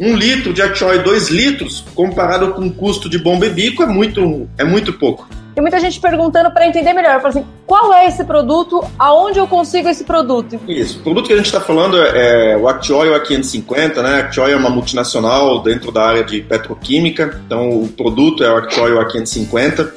[0.00, 3.86] um litro de Actioy, dois litros, comparado com o custo de bomba e bico, é
[3.86, 5.28] muito, é muito pouco.
[5.54, 7.16] Tem muita gente perguntando para entender melhor.
[7.18, 8.82] Fala assim, qual é esse produto?
[8.98, 10.58] Aonde eu consigo esse produto?
[10.66, 10.98] Isso.
[10.98, 14.16] O produto que a gente está falando é, é o Actioy A550, né?
[14.16, 17.40] A Actioy é uma multinacional dentro da área de petroquímica.
[17.46, 19.92] Então, o produto é o Actioy A550.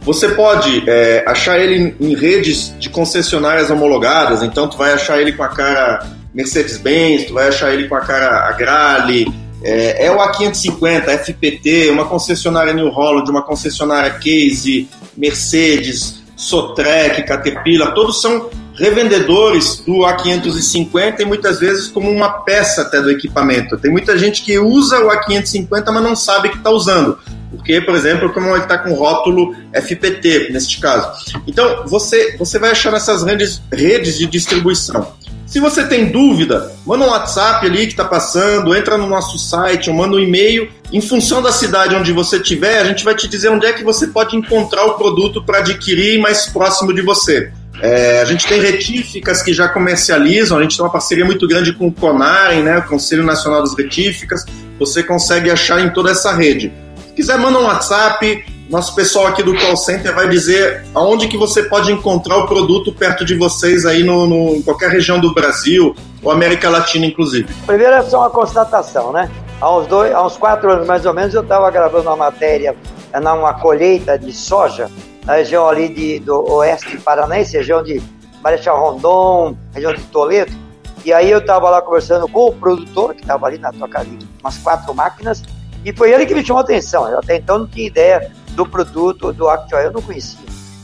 [0.00, 4.42] Você pode é, achar ele em redes de concessionárias homologadas.
[4.42, 6.04] Então, tu vai achar ele com a cara
[6.34, 9.32] Mercedes-Benz, tu vai achar ele com a cara Agrale,
[9.64, 14.86] é, é o A550, FPT, uma concessionária New Holland, uma concessionária Case,
[15.16, 23.00] Mercedes, Sotrec, Caterpillar, todos são revendedores do A550 e muitas vezes como uma peça até
[23.00, 23.78] do equipamento.
[23.78, 27.18] Tem muita gente que usa o A550, mas não sabe que está usando.
[27.50, 31.08] Porque, por exemplo, como ele está com rótulo FPT, neste caso.
[31.46, 35.14] Então, você, você vai achar nessas redes, redes de distribuição.
[35.54, 39.88] Se você tem dúvida, manda um WhatsApp ali que está passando, entra no nosso site
[39.88, 40.68] ou manda um e-mail.
[40.92, 43.84] Em função da cidade onde você estiver, a gente vai te dizer onde é que
[43.84, 47.52] você pode encontrar o produto para adquirir mais próximo de você.
[47.80, 51.72] É, a gente tem retíficas que já comercializam, a gente tem uma parceria muito grande
[51.72, 54.44] com o CONAREM, né, o Conselho Nacional das Retíficas.
[54.80, 56.72] Você consegue achar em toda essa rede.
[57.06, 58.44] Se quiser, manda um WhatsApp,
[58.74, 62.92] nosso pessoal aqui do call center vai dizer aonde que você pode encontrar o produto
[62.92, 67.46] perto de vocês aí no, no em qualquer região do Brasil ou América Latina, inclusive.
[67.66, 69.30] Primeiro é só uma constatação, né?
[69.62, 72.74] Uns, dois, uns quatro anos mais ou menos eu estava gravando uma matéria
[73.14, 74.90] numa colheita de soja
[75.24, 78.02] na região ali de, do oeste paranaense, região de
[78.42, 80.52] Marechal Rondon, região de Toledo.
[81.04, 84.18] E aí eu estava lá conversando com o produtor, que estava ali na toca ali,
[84.42, 85.44] umas quatro máquinas,
[85.84, 87.08] e foi ele que me chamou a atenção.
[87.08, 90.38] Eu até então não tinha ideia do produto do Actioil, eu não conhecia.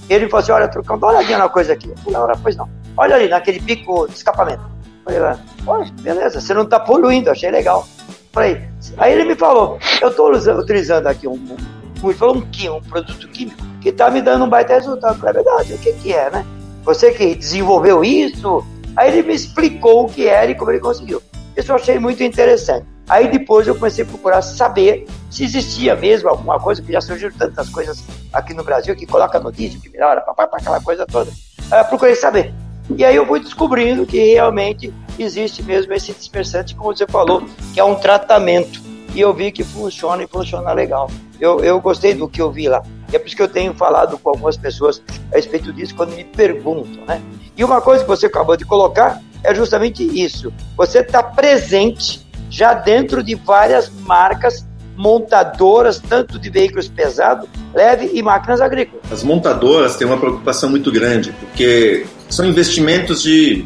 [0.09, 1.89] Ele falou assim, olha, Trucão, dá uma olhadinha na coisa aqui.
[1.89, 2.69] Eu falei, olha, pois não.
[2.97, 4.63] Olha ali, naquele pico de escapamento.
[5.07, 7.87] Eu falei, olha, beleza, você não está poluindo, achei legal.
[8.33, 8.69] Falei,
[8.99, 11.57] aí ele me falou, eu estou utilizando aqui um,
[12.03, 15.15] um, falou um, um produto químico que está me dando um baita resultado.
[15.15, 16.47] Eu falei, é verdade, o que que é, né?
[16.85, 18.65] Você que desenvolveu isso?
[18.97, 21.23] Aí ele me explicou o que era e como ele conseguiu.
[21.57, 22.87] Isso eu achei muito interessante.
[23.11, 27.35] Aí depois eu comecei a procurar saber se existia mesmo alguma coisa, que já surgiram
[27.37, 31.29] tantas coisas aqui no Brasil, que coloca no diesel, que melhora, papá, aquela coisa toda.
[31.73, 32.55] Eu procurei saber.
[32.97, 37.45] E aí eu fui descobrindo que realmente existe mesmo esse dispersante, como você falou,
[37.75, 38.81] que é um tratamento.
[39.13, 41.11] E eu vi que funciona e funciona legal.
[41.41, 42.81] Eu, eu gostei do que eu vi lá.
[43.13, 45.03] E é por isso que eu tenho falado com algumas pessoas
[45.33, 47.21] a respeito disso quando me perguntam, né?
[47.57, 50.53] E uma coisa que você acabou de colocar é justamente isso.
[50.77, 58.23] Você está presente já dentro de várias marcas montadoras, tanto de veículos pesados, leve e
[58.23, 59.11] máquinas agrícolas.
[59.11, 63.65] As montadoras têm uma preocupação muito grande, porque são investimentos de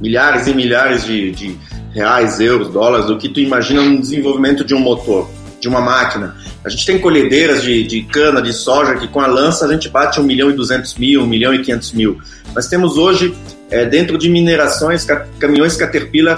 [0.00, 1.56] milhares e milhares de, de
[1.92, 5.30] reais, euros, dólares, do que tu imagina no desenvolvimento de um motor,
[5.60, 6.34] de uma máquina.
[6.64, 9.88] A gente tem colhedeiras de, de cana, de soja, que com a lança a gente
[9.88, 12.18] bate 1 milhão e 200 mil, 1 milhão e 500 mil.
[12.52, 13.32] Nós temos hoje,
[13.70, 15.06] é, dentro de minerações,
[15.38, 16.36] caminhões Caterpillar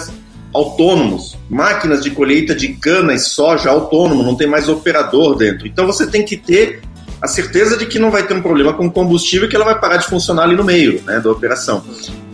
[0.54, 5.66] autônomos, máquinas de colheita de cana e soja autônomo, não tem mais operador dentro.
[5.66, 6.80] Então você tem que ter
[7.20, 9.96] a certeza de que não vai ter um problema com combustível que ela vai parar
[9.96, 11.84] de funcionar ali no meio né, da operação.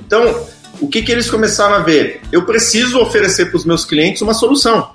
[0.06, 0.44] Então,
[0.80, 2.20] o que, que eles começaram a ver?
[2.30, 4.90] Eu preciso oferecer para os meus clientes uma solução.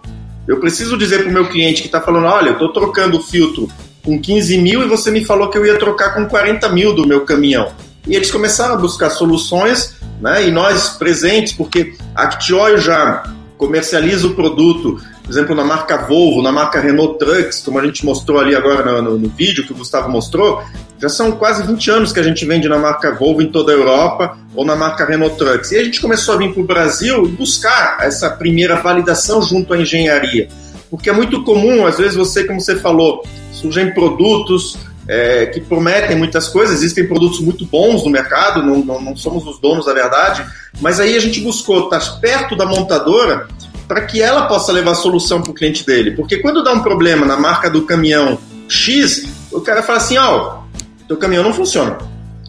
[0.47, 3.23] Eu preciso dizer para o meu cliente que está falando: olha, eu estou trocando o
[3.23, 3.67] filtro
[4.03, 7.07] com 15 mil e você me falou que eu ia trocar com 40 mil do
[7.07, 7.71] meu caminhão.
[8.07, 10.47] E eles começaram a buscar soluções né?
[10.47, 13.23] E nós presentes, porque a Actioil já
[13.57, 18.05] comercializa o produto, por exemplo, na marca Volvo, na marca Renault Trucks, como a gente
[18.05, 20.61] mostrou ali agora no, no, vídeo que o Gustavo mostrou,
[20.99, 23.75] já são quase 20 anos que a gente vende na marca Volvo em toda a
[23.75, 25.71] Europa ou na marca Renault Trucks.
[25.71, 29.77] E a gente começou a vir para o Brasil buscar essa primeira validação junto à
[29.77, 30.49] engenharia.
[30.89, 34.77] Porque é muito comum, às vezes você, como você falou, surgem produtos
[35.07, 39.45] é, que prometem muitas coisas, existem produtos muito bons no mercado, não, não, não somos
[39.45, 40.45] os donos da verdade,
[40.81, 43.47] mas aí a gente buscou estar perto da montadora
[43.87, 46.11] para que ela possa levar a solução para o cliente dele.
[46.11, 48.37] Porque quando dá um problema na marca do caminhão
[48.67, 51.97] X, o cara fala assim: ó, oh, teu caminhão não funciona.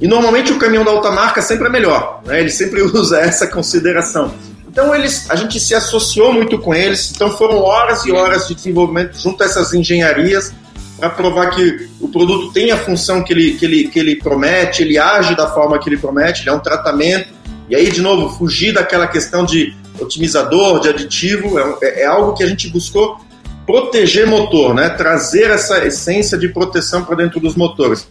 [0.01, 2.41] E normalmente o caminhão da alta marca sempre é melhor, né?
[2.41, 4.35] ele sempre usa essa consideração.
[4.67, 8.55] Então eles, a gente se associou muito com eles, então foram horas e horas de
[8.55, 10.53] desenvolvimento junto a essas engenharias
[10.99, 14.83] para provar que o produto tem a função que ele, que, ele, que ele promete,
[14.83, 17.29] ele age da forma que ele promete, ele é um tratamento.
[17.69, 22.35] E aí, de novo, fugir daquela questão de otimizador, de aditivo, é, é, é algo
[22.35, 23.19] que a gente buscou
[23.67, 24.89] proteger motor, né?
[24.91, 28.07] trazer essa essência de proteção para dentro dos motores.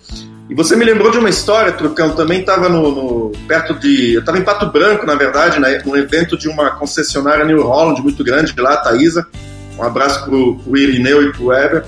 [0.49, 4.13] E você me lembrou de uma história, Trucão, também estava no, no, perto de.
[4.13, 7.99] Eu estava em Pato Branco, na verdade, né, num evento de uma concessionária New Holland
[8.01, 9.25] muito grande, lá, a Thaisa.
[9.77, 11.86] Um abraço pro, pro Irineu e pro Weber.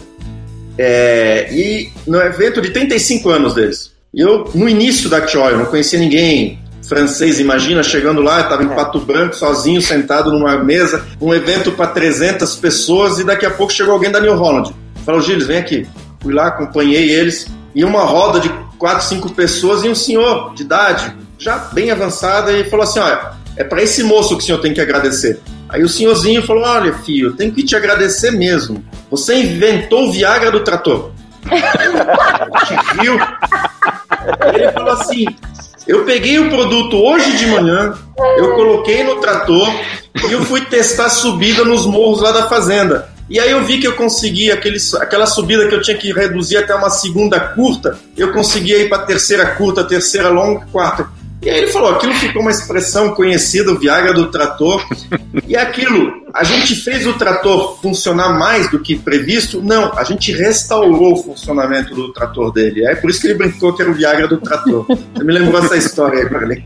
[0.78, 3.92] É, e no evento de 35 anos deles.
[4.14, 8.72] E eu, no início da Tioy, não conhecia ninguém, francês, imagina, chegando lá, estava em
[8.72, 8.76] é.
[8.76, 13.74] Pato Branco, sozinho, sentado numa mesa, um evento para 300 pessoas, e daqui a pouco
[13.74, 14.74] chegou alguém da New Holland.
[15.06, 15.88] Falou, Gilles, vem aqui.
[16.22, 20.64] Fui lá, acompanhei eles, e uma roda de quatro, cinco pessoas, e um senhor de
[20.64, 24.60] idade, já bem avançada, e falou assim, olha, é para esse moço que o senhor
[24.60, 25.40] tem que agradecer.
[25.70, 28.84] Aí o senhorzinho falou, olha, filho, eu tenho que te agradecer mesmo.
[29.10, 31.12] Você inventou o Viagra do trator.
[31.48, 33.18] te viu?
[34.54, 35.26] Ele falou assim,
[35.88, 37.98] eu peguei o produto hoje de manhã,
[38.38, 39.70] eu coloquei no trator
[40.28, 43.10] e eu fui testar a subida nos morros lá da fazenda.
[43.30, 46.58] E aí eu vi que eu consegui aquele, aquela subida que eu tinha que reduzir
[46.58, 51.10] até uma segunda curta, eu consegui ir para terceira curta, terceira longa, quarta.
[51.48, 54.86] E aí ele falou, aquilo ficou uma expressão conhecida, o Viagra do trator.
[55.48, 59.62] E aquilo, a gente fez o trator funcionar mais do que previsto?
[59.62, 62.86] Não, a gente restaurou o funcionamento do trator dele.
[62.86, 64.86] É por isso que ele brincou que era o Viagra do trator.
[64.88, 66.66] Você me lembrou essa história aí, Parley.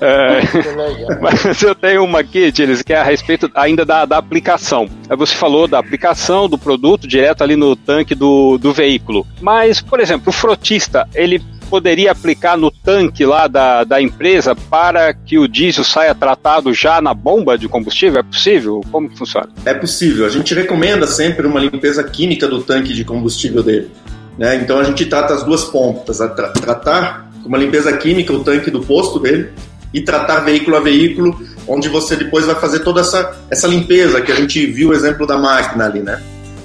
[0.00, 0.40] É,
[1.20, 4.88] mas eu tenho uma aqui, Tiles, que é a respeito ainda da, da aplicação.
[5.14, 9.26] Você falou da aplicação do produto direto ali no tanque do, do veículo.
[9.42, 11.38] Mas, por exemplo, o frotista, ele
[11.68, 17.00] poderia aplicar no tanque lá da, da empresa para que o diesel saia tratado já
[17.00, 18.20] na bomba de combustível?
[18.20, 18.80] É possível?
[18.90, 19.48] Como funciona?
[19.64, 20.26] É possível.
[20.26, 23.90] A gente recomenda sempre uma limpeza química do tanque de combustível dele.
[24.38, 24.56] Né?
[24.56, 28.44] Então a gente trata as duas pontas, a tra tratar com uma limpeza química o
[28.44, 29.50] tanque do posto dele
[29.92, 34.30] e tratar veículo a veículo, onde você depois vai fazer toda essa, essa limpeza que
[34.30, 36.20] a gente viu o exemplo da máquina ali, né?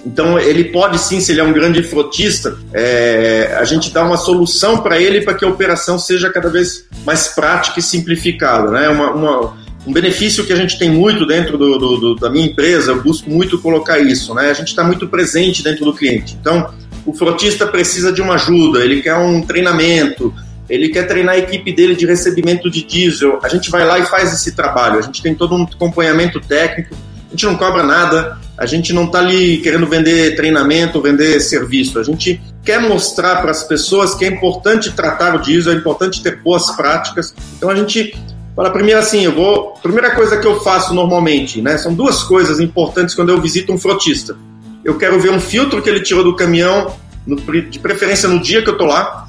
[0.05, 4.17] Então ele pode sim, se ele é um grande frotista, é, a gente dá uma
[4.17, 8.71] solução para ele para que a operação seja cada vez mais prática e simplificada.
[8.71, 8.89] Né?
[8.89, 12.45] Uma, uma, um benefício que a gente tem muito dentro do, do, do, da minha
[12.45, 14.33] empresa, eu busco muito colocar isso.
[14.33, 14.49] Né?
[14.49, 16.35] A gente está muito presente dentro do cliente.
[16.39, 16.73] Então
[17.05, 20.33] o frotista precisa de uma ajuda, ele quer um treinamento,
[20.69, 23.39] ele quer treinar a equipe dele de recebimento de diesel.
[23.43, 24.99] A gente vai lá e faz esse trabalho.
[24.99, 26.95] A gente tem todo um acompanhamento técnico,
[27.27, 31.99] a gente não cobra nada, a gente não está ali querendo vender treinamento, vender serviço.
[31.99, 36.21] A gente quer mostrar para as pessoas que é importante tratar o diesel, é importante
[36.21, 37.33] ter boas práticas.
[37.57, 38.15] Então a gente
[38.55, 39.73] fala primeiro assim, eu vou.
[39.81, 41.77] Primeira coisa que eu faço normalmente, né?
[41.77, 44.37] São duas coisas importantes quando eu visito um frotista.
[44.83, 46.93] Eu quero ver um filtro que ele tirou do caminhão,
[47.25, 49.27] no, de preferência no dia que eu tô lá.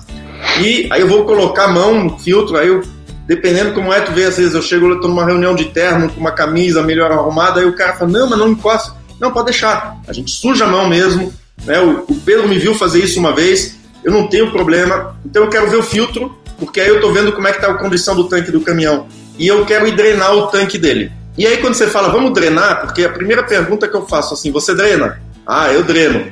[0.61, 2.83] E aí eu vou colocar a mão no filtro, aí eu
[3.27, 6.11] dependendo como é, tu vê, às vezes eu chego, eu tô numa reunião de terno,
[6.11, 8.95] com uma camisa melhor arrumada, aí o cara fala, não, mas não encosta.
[9.23, 9.99] Não, pode deixar.
[10.09, 11.33] A gente suja a mão mesmo.
[11.65, 11.79] Né?
[11.79, 13.79] O, o Pedro me viu fazer isso uma vez.
[14.03, 15.17] Eu não tenho problema.
[15.25, 17.71] Então eu quero ver o filtro, porque aí eu estou vendo como é que está
[17.71, 19.07] a condição do tanque do caminhão.
[19.39, 21.13] E eu quero ir drenar o tanque dele.
[21.39, 24.51] E aí quando você fala, vamos drenar, porque a primeira pergunta que eu faço assim,
[24.51, 25.23] você drena?
[25.47, 26.27] Ah, eu dreno.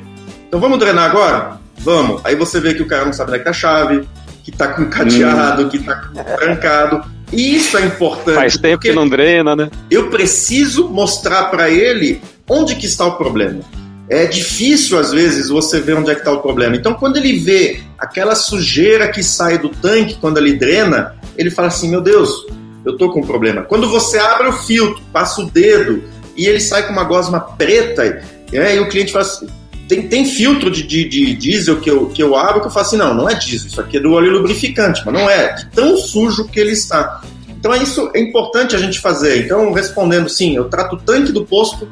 [0.49, 1.61] Então vamos drenar agora?
[1.77, 2.19] Vamos.
[2.25, 4.07] Aí você vê que o cara não sabe onde é que tá a chave,
[4.43, 5.69] que tá com cadeado, hum.
[5.69, 5.95] que tá
[6.37, 7.05] trancado.
[7.31, 8.35] Isso é importante.
[8.35, 9.69] Faz tempo que não drena, né?
[9.89, 12.21] Eu preciso mostrar para ele
[12.51, 13.61] onde que está o problema.
[14.09, 16.75] É difícil, às vezes, você ver onde é que está o problema.
[16.75, 21.69] Então, quando ele vê aquela sujeira que sai do tanque quando ele drena, ele fala
[21.69, 22.45] assim, meu Deus,
[22.83, 23.61] eu tô com um problema.
[23.61, 26.03] Quando você abre o filtro, passa o dedo
[26.35, 28.21] e ele sai com uma gosma preta,
[28.51, 29.47] e aí o cliente fala assim,
[29.87, 32.85] tem, tem filtro de, de, de, diesel que eu, que eu abro que eu falo
[32.85, 35.95] assim, não, não é diesel, isso aqui é do óleo lubrificante, mas não é, tão
[35.95, 37.21] sujo que ele está.
[37.47, 39.45] Então é isso é importante a gente fazer.
[39.45, 41.87] Então, respondendo sim, eu trato o tanque do posto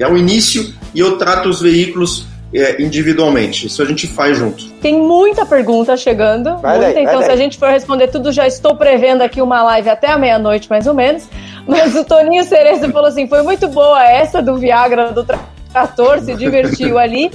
[0.00, 3.66] é o início e eu trato os veículos é, individualmente.
[3.66, 4.68] Isso a gente faz junto.
[4.80, 6.56] Tem muita pergunta chegando.
[6.58, 9.62] Vai muita, daí, então, se a gente for responder tudo, já estou prevendo aqui uma
[9.62, 11.28] live até a meia-noite, mais ou menos.
[11.66, 15.24] Mas o Toninho Cerezo falou assim: foi muito boa essa do Viagra do
[15.70, 17.30] trator, se divertiu ali.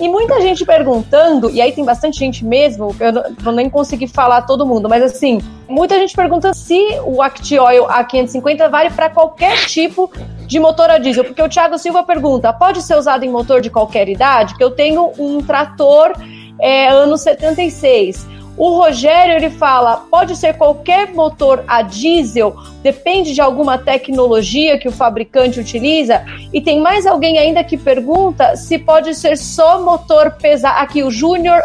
[0.00, 3.12] E muita gente perguntando, e aí tem bastante gente mesmo, eu
[3.42, 8.70] não nem conseguir falar todo mundo, mas assim, muita gente pergunta se o Actioil A550
[8.70, 10.10] vale para qualquer tipo
[10.46, 13.70] de motor a diesel, porque o Thiago Silva pergunta: pode ser usado em motor de
[13.70, 14.56] qualquer idade?
[14.56, 16.12] Que eu tenho um trator
[16.60, 18.26] é, ano 76.
[18.56, 24.88] O Rogério ele fala: pode ser qualquer motor a diesel, depende de alguma tecnologia que
[24.88, 26.24] o fabricante utiliza.
[26.52, 30.78] E tem mais alguém ainda que pergunta se pode ser só motor pesado.
[30.80, 31.60] Aqui, o Júnior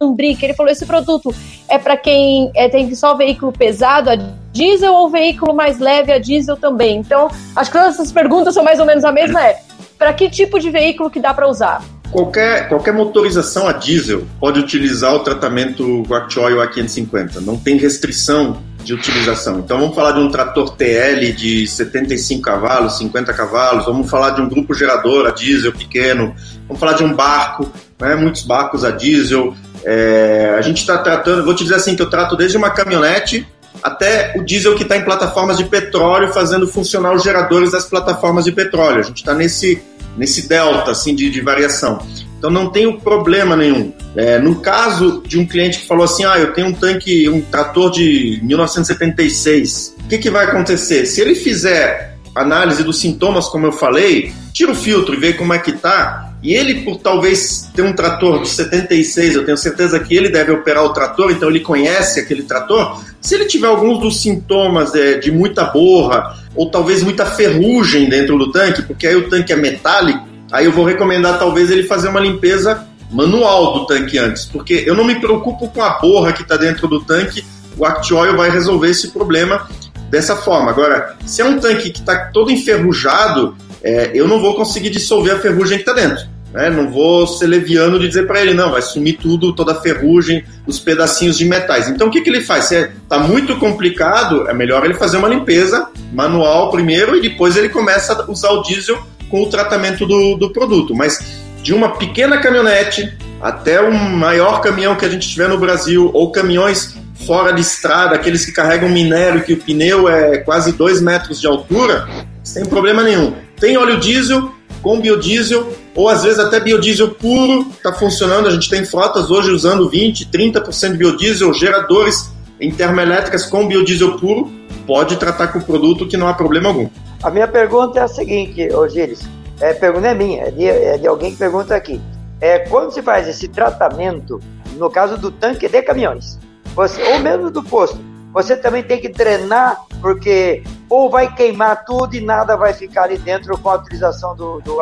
[0.00, 1.34] Ambrick, ele falou: esse produto
[1.68, 4.16] é para quem é, tem só veículo pesado a
[4.52, 6.98] diesel ou veículo mais leve a diesel também?
[6.98, 9.46] Então, acho que todas essas perguntas são mais ou menos a mesma.
[9.46, 9.60] É,
[9.96, 11.80] para que tipo de veículo que dá para usar?
[12.12, 17.40] Qualquer, qualquer motorização a diesel pode utilizar o tratamento Guacchoy A550.
[17.40, 19.60] Não tem restrição de utilização.
[19.60, 24.42] Então vamos falar de um trator TL de 75 cavalos, 50 cavalos, vamos falar de
[24.42, 26.34] um grupo gerador a diesel pequeno,
[26.66, 29.54] vamos falar de um barco, né, muitos barcos a diesel.
[29.84, 33.46] É, a gente está tratando, vou te dizer assim, que eu trato desde uma caminhonete
[33.82, 38.44] até o diesel que está em plataformas de petróleo, fazendo funcionar os geradores das plataformas
[38.44, 39.00] de petróleo.
[39.00, 39.82] A gente está nesse,
[40.16, 42.06] nesse delta assim, de, de variação.
[42.38, 43.92] Então não tenho problema nenhum.
[44.16, 47.40] É, no caso de um cliente que falou assim, ah, eu tenho um tanque, um
[47.40, 51.06] trator de 1976, o que, que vai acontecer?
[51.06, 55.52] Se ele fizer análise dos sintomas, como eu falei, tira o filtro e vê como
[55.52, 60.00] é que tá, e ele, por talvez ter um trator de 76, eu tenho certeza
[60.00, 63.00] que ele deve operar o trator, então ele conhece aquele trator.
[63.22, 68.36] Se ele tiver alguns dos sintomas é, de muita borra, ou talvez muita ferrugem dentro
[68.36, 72.08] do tanque, porque aí o tanque é metálico, aí eu vou recomendar talvez ele fazer
[72.08, 76.42] uma limpeza manual do tanque antes, porque eu não me preocupo com a borra que
[76.42, 77.44] está dentro do tanque,
[77.78, 79.68] o Act vai resolver esse problema
[80.10, 80.70] dessa forma.
[80.70, 85.34] Agora, se é um tanque que está todo enferrujado, é, eu não vou conseguir dissolver
[85.34, 86.26] a ferrugem que está dentro.
[86.52, 86.70] Né?
[86.70, 90.44] Não vou ser leviano de dizer para ele, não, vai sumir tudo, toda a ferrugem,
[90.66, 91.88] os pedacinhos de metais.
[91.88, 92.66] Então o que, que ele faz?
[92.66, 97.68] Se está muito complicado, é melhor ele fazer uma limpeza manual primeiro e depois ele
[97.68, 98.98] começa a usar o diesel
[99.28, 100.94] com o tratamento do, do produto.
[100.94, 106.10] Mas de uma pequena caminhonete até o maior caminhão que a gente tiver no Brasil,
[106.14, 106.94] ou caminhões
[107.26, 111.46] fora de estrada, aqueles que carregam minério, que o pneu é quase 2 metros de
[111.46, 112.08] altura,
[112.44, 113.34] sem problema nenhum.
[113.58, 118.48] Tem óleo diesel, com biodiesel, ou às vezes até biodiesel puro está funcionando.
[118.48, 122.30] A gente tem frotas hoje usando 20%, 30% de biodiesel, geradores
[122.60, 124.50] em termoelétricas com biodiesel puro,
[124.86, 126.88] pode tratar com o produto que não há problema algum.
[127.22, 129.20] A minha pergunta é a seguinte, Osiris,
[129.60, 132.00] é, pergunta é minha, é de, é de alguém que pergunta aqui.
[132.40, 134.40] É, quando se faz esse tratamento,
[134.76, 136.38] no caso do tanque de caminhões,
[136.74, 137.98] você, ou mesmo do posto,
[138.32, 143.18] você também tem que drenar, porque ou vai queimar tudo e nada vai ficar ali
[143.18, 144.78] dentro com a utilização do, do.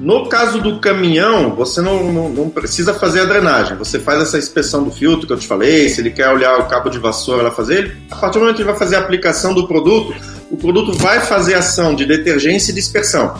[0.00, 3.76] No caso do caminhão, você não, não, não, precisa fazer a drenagem.
[3.76, 6.66] Você faz essa inspeção do filtro que eu te falei, se ele quer olhar o
[6.66, 7.96] cabo de vassoura, ela fazer ele.
[8.10, 10.14] A partir do momento que ele vai fazer a aplicação do produto,
[10.50, 13.34] o produto vai fazer ação de detergência e dispersão.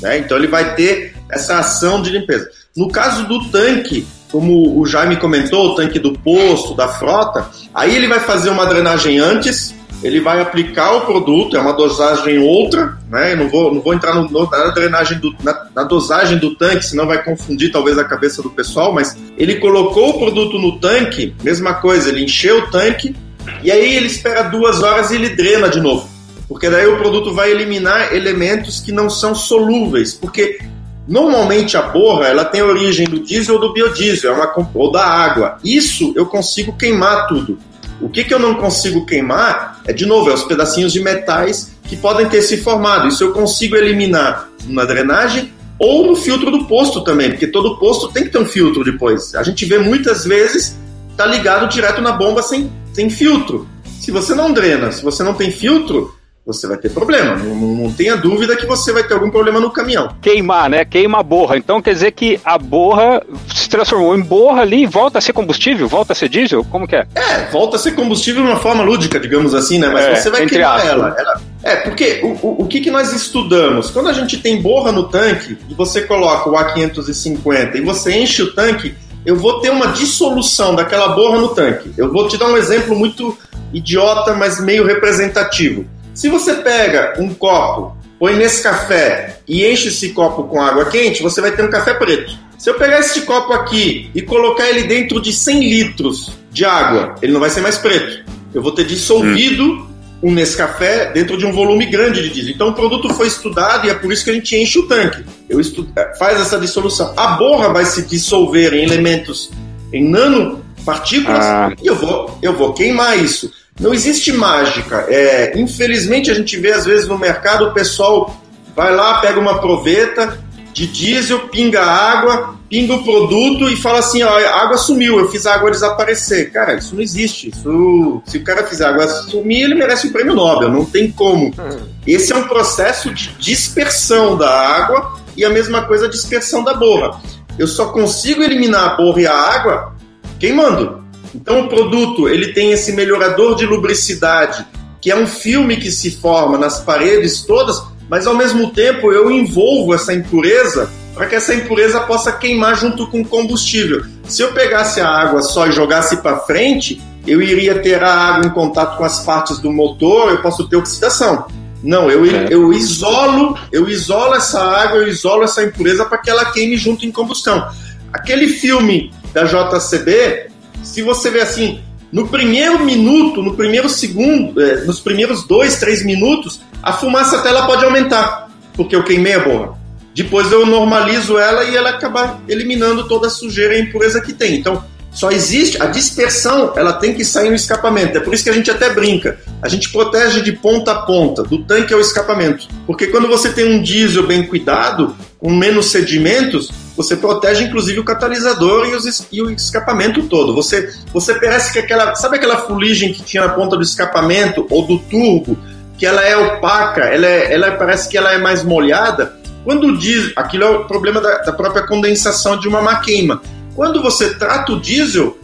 [0.00, 0.18] Né?
[0.18, 2.48] Então ele vai ter essa ação de limpeza.
[2.76, 7.96] No caso do tanque, como o Jaime comentou, o tanque do posto, da frota, aí
[7.96, 12.98] ele vai fazer uma drenagem antes, ele vai aplicar o produto, é uma dosagem outra,
[13.08, 13.32] né?
[13.32, 16.84] Eu não vou, não vou entrar no, na drenagem do, na, na, dosagem do tanque,
[16.84, 21.34] senão vai confundir talvez a cabeça do pessoal, mas ele colocou o produto no tanque,
[21.42, 23.16] mesma coisa, ele encheu o tanque
[23.62, 26.06] e aí ele espera duas horas e ele drena de novo.
[26.46, 30.58] Porque daí o produto vai eliminar elementos que não são solúveis, porque
[31.06, 35.04] Normalmente a borra ela tem origem do diesel ou do biodiesel, é uma, ou da
[35.04, 35.58] água.
[35.62, 37.58] Isso eu consigo queimar tudo.
[38.00, 41.72] O que, que eu não consigo queimar é, de novo, é os pedacinhos de metais
[41.84, 43.08] que podem ter se formado.
[43.08, 48.08] Isso eu consigo eliminar na drenagem ou no filtro do posto também, porque todo posto
[48.08, 49.34] tem que ter um filtro depois.
[49.34, 50.76] A gente vê muitas vezes
[51.16, 53.66] tá ligado direto na bomba sem, sem filtro.
[54.00, 56.14] Se você não drena, se você não tem filtro,
[56.46, 57.34] você vai ter problema.
[57.34, 60.14] Não, não, tenha dúvida que você vai ter algum problema no caminhão.
[60.22, 60.84] Queimar, né?
[60.84, 61.56] Queima a borra.
[61.56, 63.20] Então quer dizer que a borra
[63.52, 65.88] se transformou em borra ali e volta a ser combustível?
[65.88, 66.64] Volta a ser diesel?
[66.70, 67.04] Como que é?
[67.16, 69.88] É, volta a ser combustível de uma forma lúdica, digamos assim, né?
[69.88, 71.16] Mas é, você vai queimar ela.
[71.18, 71.40] ela.
[71.64, 73.90] É, porque o, o, o que, que nós estudamos?
[73.90, 78.42] Quando a gente tem borra no tanque e você coloca o A550 e você enche
[78.42, 78.94] o tanque,
[79.24, 81.92] eu vou ter uma dissolução daquela borra no tanque.
[81.98, 83.36] Eu vou te dar um exemplo muito
[83.72, 85.84] idiota, mas meio representativo.
[86.16, 91.22] Se você pega um copo, põe nesse café e enche esse copo com água quente,
[91.22, 92.32] você vai ter um café preto.
[92.56, 97.16] Se eu pegar esse copo aqui e colocar ele dentro de 100 litros de água,
[97.20, 98.24] ele não vai ser mais preto.
[98.54, 99.86] Eu vou ter dissolvido hum.
[100.22, 102.54] um Nescafé dentro de um volume grande de diesel.
[102.54, 105.22] Então o produto foi estudado e é por isso que a gente enche o tanque.
[105.50, 105.60] Eu.
[105.60, 107.12] É, faz essa dissolução.
[107.14, 109.50] A borra vai se dissolver em elementos,
[109.92, 111.72] em nanopartículas, ah.
[111.82, 113.52] e eu vou, eu vou queimar isso.
[113.78, 115.06] Não existe mágica.
[115.08, 118.40] É, infelizmente, a gente vê às vezes no mercado o pessoal
[118.74, 120.38] vai lá, pega uma proveta
[120.72, 125.30] de diesel, pinga água, pinga o produto e fala assim: ó, a água sumiu, eu
[125.30, 126.52] fiz a água desaparecer.
[126.52, 127.48] Cara, isso não existe.
[127.48, 130.84] Isso, se o cara fizer a água sumir, ele merece o um prêmio Nobel, não
[130.84, 131.46] tem como.
[131.46, 131.86] Hum.
[132.06, 136.74] Esse é um processo de dispersão da água e a mesma coisa a dispersão da
[136.74, 137.20] borra.
[137.58, 139.96] Eu só consigo eliminar a borra e a água
[140.38, 141.05] queimando.
[141.36, 144.64] Então o produto ele tem esse melhorador de lubricidade
[145.00, 149.30] que é um filme que se forma nas paredes todas, mas ao mesmo tempo eu
[149.30, 154.04] envolvo essa impureza para que essa impureza possa queimar junto com o combustível.
[154.24, 158.46] Se eu pegasse a água só e jogasse para frente, eu iria ter a água
[158.46, 161.46] em contato com as partes do motor, eu posso ter oxidação.
[161.82, 162.48] Não, eu, é.
[162.50, 167.06] eu isolo, eu isolo essa água, eu isolo essa impureza para que ela queime junto
[167.06, 167.68] em combustão.
[168.12, 170.48] Aquele filme da JCB,
[170.86, 171.80] se você ver assim,
[172.12, 177.48] no primeiro minuto, no primeiro segundo, é, nos primeiros dois, três minutos, a fumaça até
[177.48, 179.76] ela pode aumentar, porque eu queimei a borra.
[180.14, 184.54] Depois eu normalizo ela e ela acaba eliminando toda a sujeira e impureza que tem.
[184.54, 188.16] Então, só existe a dispersão, ela tem que sair no escapamento.
[188.16, 189.38] É por isso que a gente até brinca.
[189.60, 192.68] A gente protege de ponta a ponta, do tanque ao escapamento.
[192.86, 198.04] Porque quando você tem um diesel bem cuidado, com menos sedimentos, você protege inclusive o
[198.04, 200.54] catalisador e, os, e, o escapamento todo.
[200.54, 202.14] Você, você parece que aquela.
[202.14, 205.58] Sabe aquela fuligem que tinha na ponta do escapamento ou do turbo,
[205.98, 209.36] que ela é opaca, ela, é, ela parece que ela é mais molhada?
[209.62, 213.42] Quando diz, aquilo é o problema da, da própria condensação de uma má queima.
[213.74, 215.36] Quando você trata o diesel,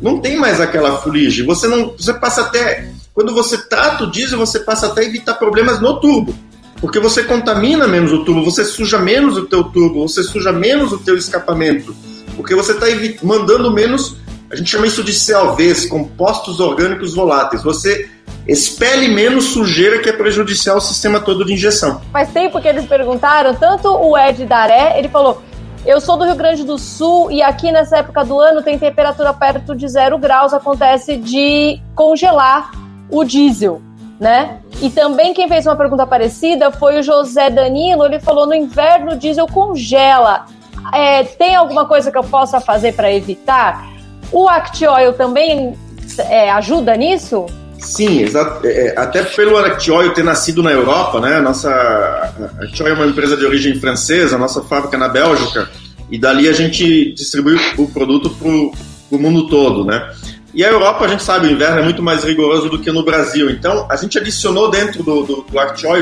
[0.00, 1.44] não tem mais aquela fuligem.
[1.44, 5.34] Você não, você passa até quando você trata o diesel, você passa até a evitar
[5.34, 6.34] problemas no turbo,
[6.84, 10.92] porque você contamina menos o turbo, você suja menos o teu turbo, você suja menos
[10.92, 11.96] o teu escapamento,
[12.36, 12.84] porque você está
[13.22, 14.18] mandando menos,
[14.50, 17.62] a gente chama isso de CLVs, compostos orgânicos voláteis.
[17.62, 18.10] Você
[18.46, 22.02] expele menos sujeira que é prejudicial ao sistema todo de injeção.
[22.12, 25.42] Faz tempo que eles perguntaram, tanto o Ed Daré, ele falou,
[25.86, 29.32] eu sou do Rio Grande do Sul e aqui nessa época do ano tem temperatura
[29.32, 32.72] perto de zero graus, acontece de congelar
[33.08, 33.80] o diesel,
[34.18, 34.58] né?
[34.80, 39.12] E também quem fez uma pergunta parecida foi o José Danilo, ele falou no inverno
[39.12, 40.46] o diesel congela.
[40.92, 43.86] É, tem alguma coisa que eu possa fazer para evitar?
[44.30, 45.74] O Act Oil também
[46.18, 47.46] é, ajuda nisso?
[47.78, 48.24] Sim.
[48.24, 51.40] É, é, até pelo Actioil ter nascido na Europa, né?
[51.40, 55.68] Nossa a Actioil é uma empresa de origem francesa, nossa fábrica é na Bélgica,
[56.10, 60.10] e dali a gente distribui o produto para o mundo todo, né?
[60.54, 63.04] E a Europa, a gente sabe, o inverno é muito mais rigoroso do que no
[63.04, 63.50] Brasil.
[63.50, 65.44] Então, a gente adicionou dentro do, do, do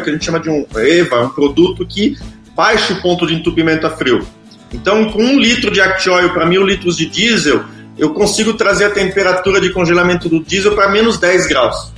[0.02, 2.18] que a gente chama de um EVA, um produto que
[2.54, 4.26] baixa o ponto de entupimento a frio.
[4.70, 7.64] Então, com um litro de Actioil para mil litros de diesel,
[7.96, 11.90] eu consigo trazer a temperatura de congelamento do diesel para menos 10 graus.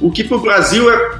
[0.00, 1.18] O que para o Brasil é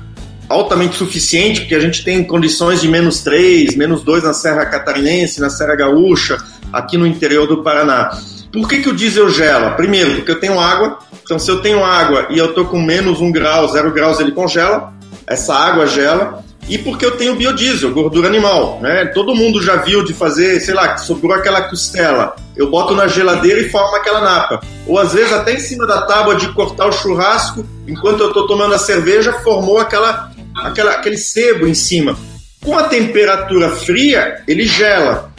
[0.48, 5.40] altamente suficiente, porque a gente tem condições de menos 3, menos 2 na Serra Catarinense,
[5.40, 6.38] na Serra Gaúcha,
[6.72, 8.10] aqui no interior do Paraná.
[8.52, 9.72] Por que, que o diesel gela?
[9.72, 10.98] Primeiro, porque eu tenho água.
[11.22, 14.32] Então, se eu tenho água e eu estou com menos 1 grau, 0 graus, ele
[14.32, 14.92] congela.
[15.26, 19.06] Essa água gela e porque eu tenho biodiesel, gordura animal, né?
[19.06, 23.60] Todo mundo já viu de fazer, sei lá, sobrou aquela costela, eu boto na geladeira
[23.60, 24.60] e formo aquela napa.
[24.86, 28.46] Ou às vezes até em cima da tábua de cortar o churrasco, enquanto eu estou
[28.46, 32.18] tomando a cerveja, formou aquela, aquela, aquele sebo em cima.
[32.62, 35.32] Com a temperatura fria, ele gela.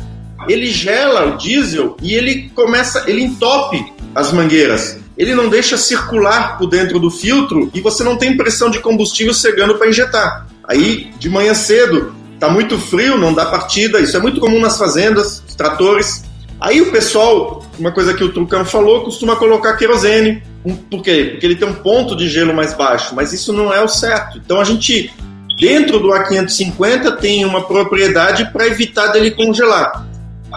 [0.47, 4.99] Ele gela o diesel e ele começa, ele entope as mangueiras.
[5.17, 9.33] Ele não deixa circular por dentro do filtro e você não tem pressão de combustível
[9.33, 10.47] chegando para injetar.
[10.65, 13.99] Aí, de manhã cedo, tá muito frio, não dá partida.
[13.99, 16.23] Isso é muito comum nas fazendas, tratores.
[16.61, 20.43] Aí o pessoal, uma coisa que o Trucano falou, costuma colocar querosene.
[20.89, 21.29] Por quê?
[21.31, 24.37] Porque ele tem um ponto de gelo mais baixo, mas isso não é o certo.
[24.37, 25.13] Então a gente,
[25.57, 30.05] dentro do A550, tem uma propriedade para evitar dele congelar.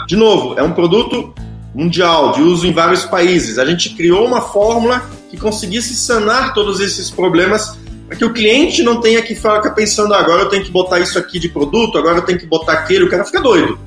[0.06, 1.32] De novo, é um produto
[1.74, 3.58] mundial, de uso em vários países.
[3.58, 8.82] A gente criou uma fórmula que conseguisse sanar todos esses problemas para que o cliente
[8.82, 12.18] não tenha que ficar pensando, agora eu tenho que botar isso aqui de produto, agora
[12.18, 13.78] eu tenho que botar aquele, o cara fica doido.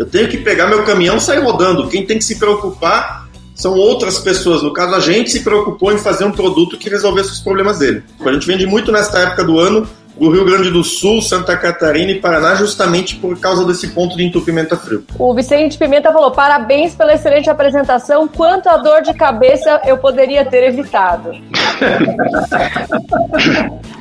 [0.00, 1.88] Eu tenho que pegar meu caminhão e sair rodando.
[1.88, 4.62] Quem tem que se preocupar são outras pessoas.
[4.62, 8.02] No caso, a gente se preocupou em fazer um produto que resolvesse os problemas dele.
[8.20, 9.86] A gente vende muito nesta época do ano
[10.16, 14.24] o Rio Grande do Sul, Santa Catarina e Paraná, justamente por causa desse ponto de
[14.24, 15.04] entupimento a frio.
[15.18, 18.28] O Vicente Pimenta falou: parabéns pela excelente apresentação.
[18.28, 21.32] Quanto a dor de cabeça eu poderia ter evitado.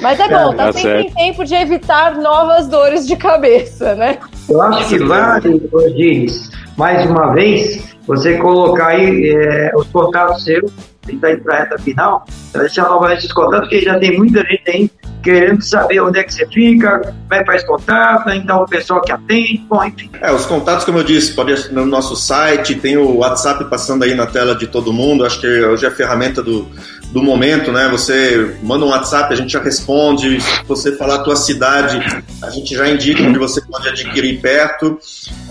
[0.01, 1.07] Mas é bom, tá, tá sempre certo.
[1.07, 4.17] em tempo de evitar novas dores de cabeça, né?
[4.49, 10.71] Eu acho que vale, Rodrigues, mais uma vez, você colocar aí é, os contatos seus,
[11.11, 14.63] está indo para a reta final, deixar novamente os contatos, porque já tem muita gente
[14.69, 14.91] aí
[15.23, 19.01] querendo saber onde é que você fica, como é que faz contato, então o pessoal
[19.01, 20.09] que atende, bom, enfim.
[20.21, 24.13] É, os contatos, como eu disse, pode no nosso site, tem o WhatsApp passando aí
[24.13, 26.67] na tela de todo mundo, acho que hoje é a ferramenta do,
[27.13, 27.87] do momento, né?
[27.89, 32.01] Você manda um WhatsApp, a gente já responde, se você falar a tua cidade,
[32.41, 34.99] a gente já indica onde você pode adquirir perto.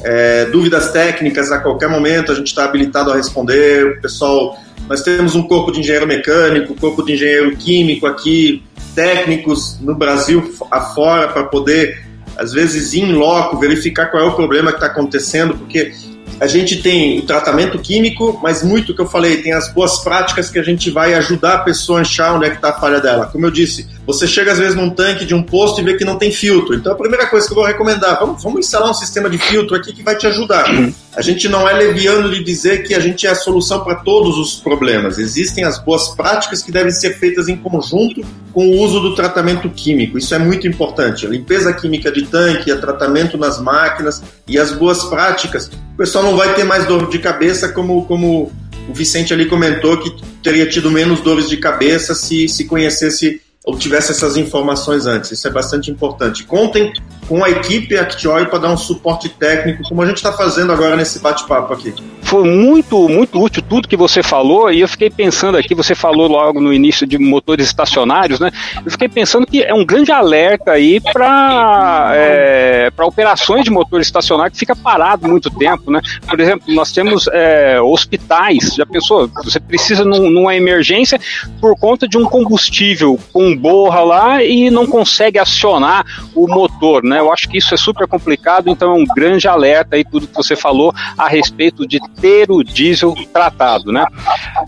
[0.04, 4.58] É, dúvidas técnicas, a qualquer momento a gente está habilitado a responder, o pessoal
[4.88, 8.62] nós temos um corpo de engenheiro mecânico, corpo de engenheiro químico aqui,
[8.94, 12.04] técnicos no Brasil afora para poder,
[12.36, 15.92] às vezes, em loco, verificar qual é o problema que está acontecendo, porque
[16.40, 20.50] a gente tem o tratamento químico, mas muito que eu falei, tem as boas práticas
[20.50, 23.00] que a gente vai ajudar a pessoa a achar onde é que está a falha
[23.00, 23.26] dela.
[23.26, 26.04] Como eu disse, você chega às vezes num tanque de um posto e vê que
[26.04, 26.74] não tem filtro.
[26.74, 29.76] Então a primeira coisa que eu vou recomendar, vamos, vamos instalar um sistema de filtro
[29.76, 30.66] aqui que vai te ajudar.
[31.14, 34.38] A gente não é leviano de dizer que a gente é a solução para todos
[34.38, 35.18] os problemas.
[35.18, 39.68] Existem as boas práticas que devem ser feitas em conjunto com o uso do tratamento
[39.70, 40.18] químico.
[40.18, 41.26] Isso é muito importante.
[41.26, 45.70] A limpeza química de tanque, o tratamento nas máquinas e as boas práticas.
[45.94, 48.50] O pessoal não vai ter mais dor de cabeça como, como
[48.88, 50.12] o Vicente ali comentou que
[50.42, 55.32] teria tido menos dores de cabeça se, se conhecesse ou tivesse essas informações antes.
[55.32, 56.44] Isso é bastante importante.
[56.44, 56.92] Contem
[57.32, 60.96] com a equipe Actioy para dar um suporte técnico, como a gente está fazendo agora
[60.96, 61.94] nesse bate-papo aqui.
[62.20, 66.28] Foi muito, muito útil tudo que você falou, e eu fiquei pensando aqui, você falou
[66.28, 68.50] logo no início de motores estacionários, né?
[68.84, 74.52] Eu fiquei pensando que é um grande alerta aí para é, operações de motor estacionário
[74.52, 76.02] que fica parado muito tempo, né?
[76.28, 79.30] Por exemplo, nós temos é, hospitais, já pensou?
[79.42, 81.18] Você precisa num, numa emergência
[81.62, 86.04] por conta de um combustível com borra lá e não consegue acionar
[86.34, 87.21] o motor, né?
[87.22, 90.34] Eu acho que isso é super complicado, então é um grande alerta aí tudo que
[90.34, 94.04] você falou a respeito de ter o diesel tratado, né?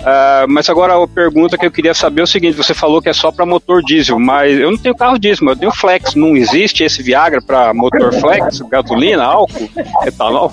[0.01, 3.09] Uh, mas agora a pergunta que eu queria saber é o seguinte: você falou que
[3.09, 6.15] é só para motor diesel, mas eu não tenho carro diesel, eu tenho flex.
[6.15, 9.69] Não existe esse Viagra para motor flex, gasolina, álcool,
[10.07, 10.53] etanol?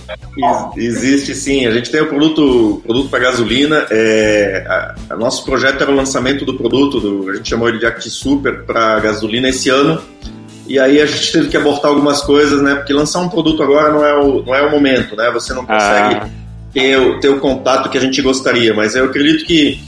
[0.75, 1.65] Existe sim.
[1.65, 3.85] A gente tem o produto, produto para gasolina.
[3.89, 7.79] É, a, a, nosso projeto era o lançamento do produto, do, a gente chamou ele
[7.79, 10.01] de Act Super para gasolina esse ano.
[10.67, 12.75] E aí a gente teve que abortar algumas coisas, né?
[12.75, 15.29] Porque lançar um produto agora não é o, não é o momento, né?
[15.31, 16.29] Você não consegue ah.
[16.73, 18.73] ter, o, ter o contato que a gente gostaria.
[18.73, 19.83] Mas eu acredito que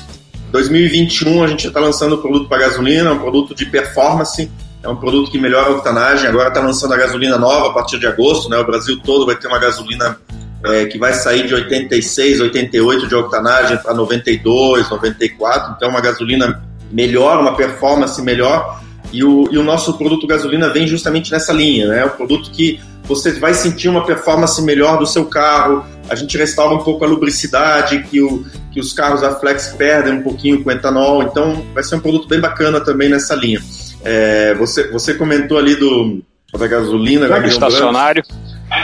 [0.52, 4.52] 2021 a gente está lançando o produto para gasolina, um produto de performance,
[4.84, 6.28] é um produto que melhora a octanagem.
[6.28, 8.58] Agora está lançando a gasolina nova a partir de agosto, né?
[8.58, 10.18] O Brasil todo vai ter uma gasolina
[10.66, 15.76] é, que vai sair de 86, 88 de octanagem para 92, 94.
[15.76, 18.83] Então, uma gasolina melhor, uma performance melhor.
[19.14, 22.00] E o, e o nosso produto gasolina vem justamente nessa linha, né?
[22.00, 25.86] É um produto que você vai sentir uma performance melhor do seu carro.
[26.10, 30.14] A gente restaura um pouco a lubricidade que, o, que os carros a Flex perdem
[30.14, 31.22] um pouquinho com etanol.
[31.24, 33.62] Então, vai ser um produto bem bacana também nessa linha.
[34.04, 36.22] É, você, você comentou ali do,
[36.58, 37.28] da gasolina.
[37.28, 38.24] Do estacionário.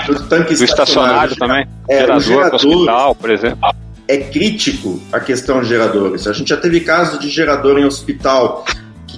[0.06, 1.68] Do tanque do estacionário, estacionário também.
[1.90, 3.70] É, gerador, gerador hospital, por exemplo.
[4.08, 6.28] É crítico a questão de geradores.
[6.28, 8.66] A gente já teve casos de gerador em hospital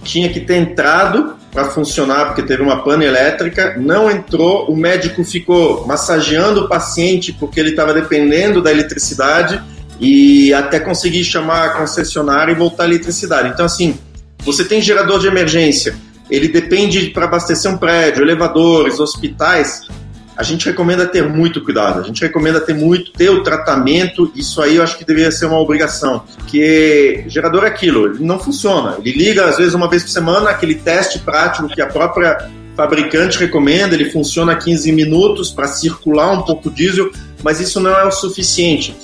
[0.04, 5.24] tinha que ter entrado para funcionar porque teve uma pane elétrica, não entrou, o médico
[5.24, 9.62] ficou massageando o paciente porque ele estava dependendo da eletricidade
[10.00, 13.50] e até conseguir chamar a concessionária e voltar a eletricidade.
[13.50, 14.00] Então, assim,
[14.40, 15.94] você tem gerador de emergência,
[16.30, 19.82] ele depende para abastecer um prédio, elevadores, hospitais,
[20.42, 24.60] a gente recomenda ter muito cuidado, a gente recomenda ter muito, ter o tratamento, isso
[24.60, 28.98] aí eu acho que deveria ser uma obrigação, porque gerador é aquilo, ele não funciona,
[28.98, 33.38] ele liga às vezes uma vez por semana, aquele teste prático que a própria fabricante
[33.38, 37.12] recomenda, ele funciona 15 minutos para circular um pouco diesel,
[37.44, 38.96] mas isso não é o suficiente.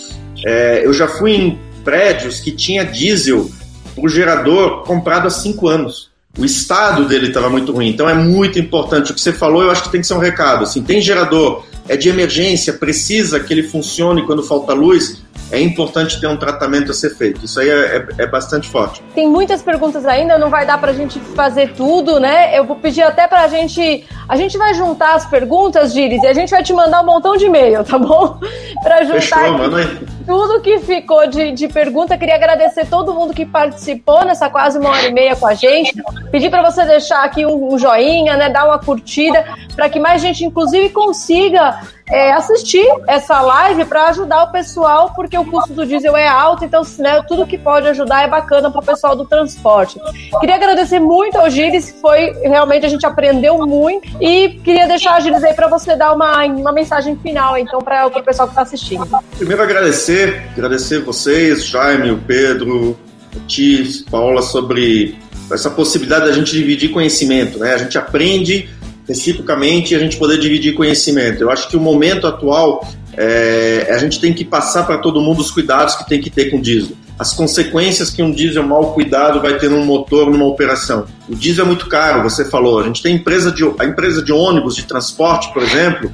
[0.44, 3.48] É, eu já fui em prédios que tinha diesel
[3.96, 6.07] o gerador comprado há 5 anos
[6.38, 7.90] o estado dele estava muito ruim.
[7.90, 9.12] Então é muito importante.
[9.12, 10.64] O que você falou, eu acho que tem que ser um recado.
[10.64, 15.24] Assim, tem gerador, é de emergência, precisa que ele funcione quando falta luz.
[15.52, 17.46] É importante ter um tratamento a ser feito.
[17.46, 19.02] Isso aí é, é, é bastante forte.
[19.16, 22.58] Tem muitas perguntas ainda, não vai dar para a gente fazer tudo, né?
[22.58, 24.06] Eu vou pedir até para a gente.
[24.28, 27.38] A gente vai juntar as perguntas, Giris, e a gente vai te mandar um montão
[27.38, 28.40] de e-mail, tá bom?
[28.84, 29.22] para juntar.
[29.22, 32.18] Fechou, mano tudo que ficou de, de pergunta.
[32.18, 35.96] Queria agradecer todo mundo que participou nessa quase uma hora e meia com a gente.
[36.30, 40.22] Pedir para você deixar aqui um, um, joinha, né, dar uma curtida, para que mais
[40.22, 45.86] gente, inclusive, consiga é, assistir essa live para ajudar o pessoal, porque o custo do
[45.86, 49.26] diesel é alto, então né, tudo que pode ajudar é bacana para o pessoal do
[49.26, 50.00] transporte.
[50.40, 55.20] Queria agradecer muito ao Gires, foi realmente a gente aprendeu muito e queria deixar a
[55.20, 58.62] Gires aí para você dar uma, uma mensagem final então para o pessoal que está
[58.62, 59.08] assistindo.
[59.38, 62.98] Primeiro agradecer, agradecer vocês, Jaime, o Pedro,
[63.36, 65.18] o Tis, Paula sobre
[65.52, 67.74] essa possibilidade da gente dividir conhecimento, né?
[67.74, 68.70] A gente aprende
[69.08, 71.42] reciprocamente a gente poder dividir conhecimento.
[71.42, 75.40] Eu acho que o momento atual é, a gente tem que passar para todo mundo
[75.40, 76.96] os cuidados que tem que ter com o diesel.
[77.18, 81.08] As consequências que um diesel mal cuidado vai ter num motor, numa operação.
[81.28, 82.80] O diesel é muito caro, você falou.
[82.80, 86.12] A gente tem empresa de, a empresa de ônibus, de transporte, por exemplo,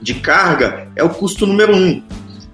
[0.00, 2.02] de carga, é o custo número um.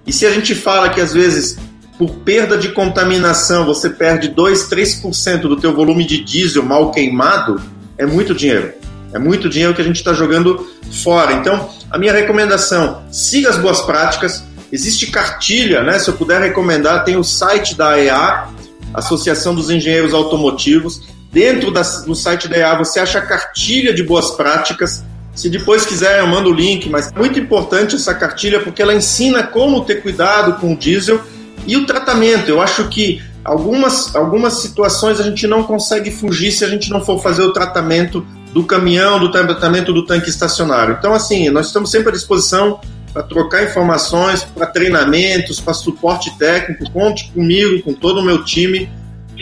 [0.05, 1.57] E se a gente fala que às vezes
[1.97, 7.59] por perda de contaminação, você perde 2, 3% do teu volume de diesel mal queimado,
[7.97, 8.73] é muito dinheiro.
[9.13, 10.67] É muito dinheiro que a gente está jogando
[11.03, 11.33] fora.
[11.33, 14.43] Então, a minha recomendação, siga as boas práticas.
[14.71, 15.97] Existe cartilha, né?
[15.97, 18.47] Se eu puder recomendar, tem o site da AEA,
[18.93, 21.01] Associação dos Engenheiros Automotivos.
[21.31, 25.03] Dentro da, do site da EA você acha a cartilha de boas práticas.
[25.35, 28.93] Se depois quiser, eu mando o link, mas é muito importante essa cartilha porque ela
[28.93, 31.21] ensina como ter cuidado com o diesel
[31.67, 32.49] e o tratamento.
[32.49, 37.05] Eu acho que algumas, algumas situações a gente não consegue fugir se a gente não
[37.05, 40.95] for fazer o tratamento do caminhão, do tratamento do tanque estacionário.
[40.97, 42.79] Então, assim, nós estamos sempre à disposição
[43.13, 46.89] para trocar informações, para treinamentos, para suporte técnico.
[46.91, 48.89] Conte comigo, com todo o meu time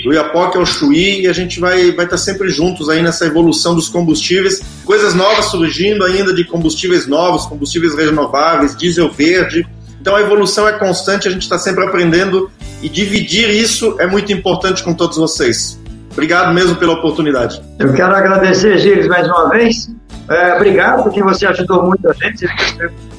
[0.03, 3.25] do Iapoque ao Chuí e a gente vai vai estar tá sempre juntos aí nessa
[3.25, 9.65] evolução dos combustíveis, coisas novas surgindo ainda de combustíveis novos, combustíveis renováveis, diesel verde.
[9.99, 12.51] Então a evolução é constante, a gente está sempre aprendendo
[12.81, 15.79] e dividir isso é muito importante com todos vocês.
[16.15, 17.61] Obrigado mesmo pela oportunidade.
[17.77, 19.93] Eu quero agradecer, Gilles, mais uma vez.
[20.29, 22.47] É, obrigado, porque você ajudou muito a gente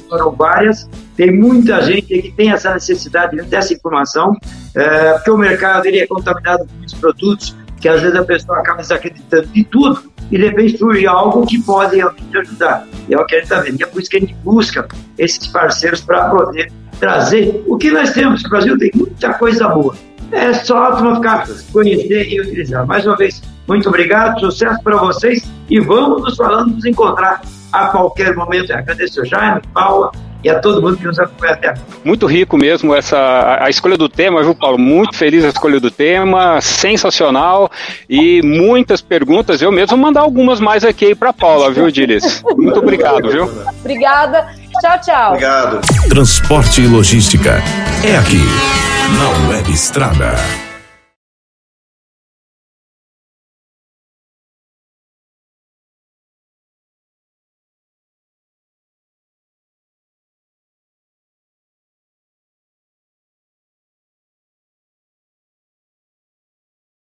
[0.09, 0.89] foram várias.
[1.15, 4.35] Tem muita gente que tem essa necessidade dessa informação,
[4.73, 8.57] é, porque o mercado ele é contaminado com muitos produtos, que às vezes a pessoa
[8.57, 12.87] acaba desacreditando de tudo, e de repente surge algo que pode realmente ajudar.
[13.07, 13.79] E é o que a gente está vendo.
[13.79, 14.87] E é por isso que a gente busca
[15.17, 18.43] esses parceiros para poder trazer o que nós temos.
[18.43, 19.95] O Brasil tem muita coisa boa.
[20.31, 22.85] É só a ficar conhecer e utilizar.
[22.85, 27.41] Mais uma vez, muito obrigado, sucesso para vocês e vamos nos falando, nos encontrar
[27.71, 28.71] a qualquer momento.
[28.71, 30.11] Agradeço ao Jaime, Paula
[30.47, 31.85] e a todo mundo que nos acompanha até agora.
[32.03, 34.77] Muito rico mesmo essa a escolha do tema, viu, Paulo?
[34.77, 37.69] Muito feliz a escolha do tema, sensacional
[38.09, 39.61] e muitas perguntas.
[39.61, 42.43] Eu mesmo vou mandar algumas mais aqui para Paula, viu, Diris?
[42.55, 43.49] Muito obrigado, viu?
[43.81, 44.47] Obrigada.
[44.81, 45.27] Tchau, tchau.
[45.29, 45.81] Obrigado.
[46.09, 47.61] Transporte e logística
[48.05, 48.41] é aqui
[49.17, 50.66] na Web Estrada.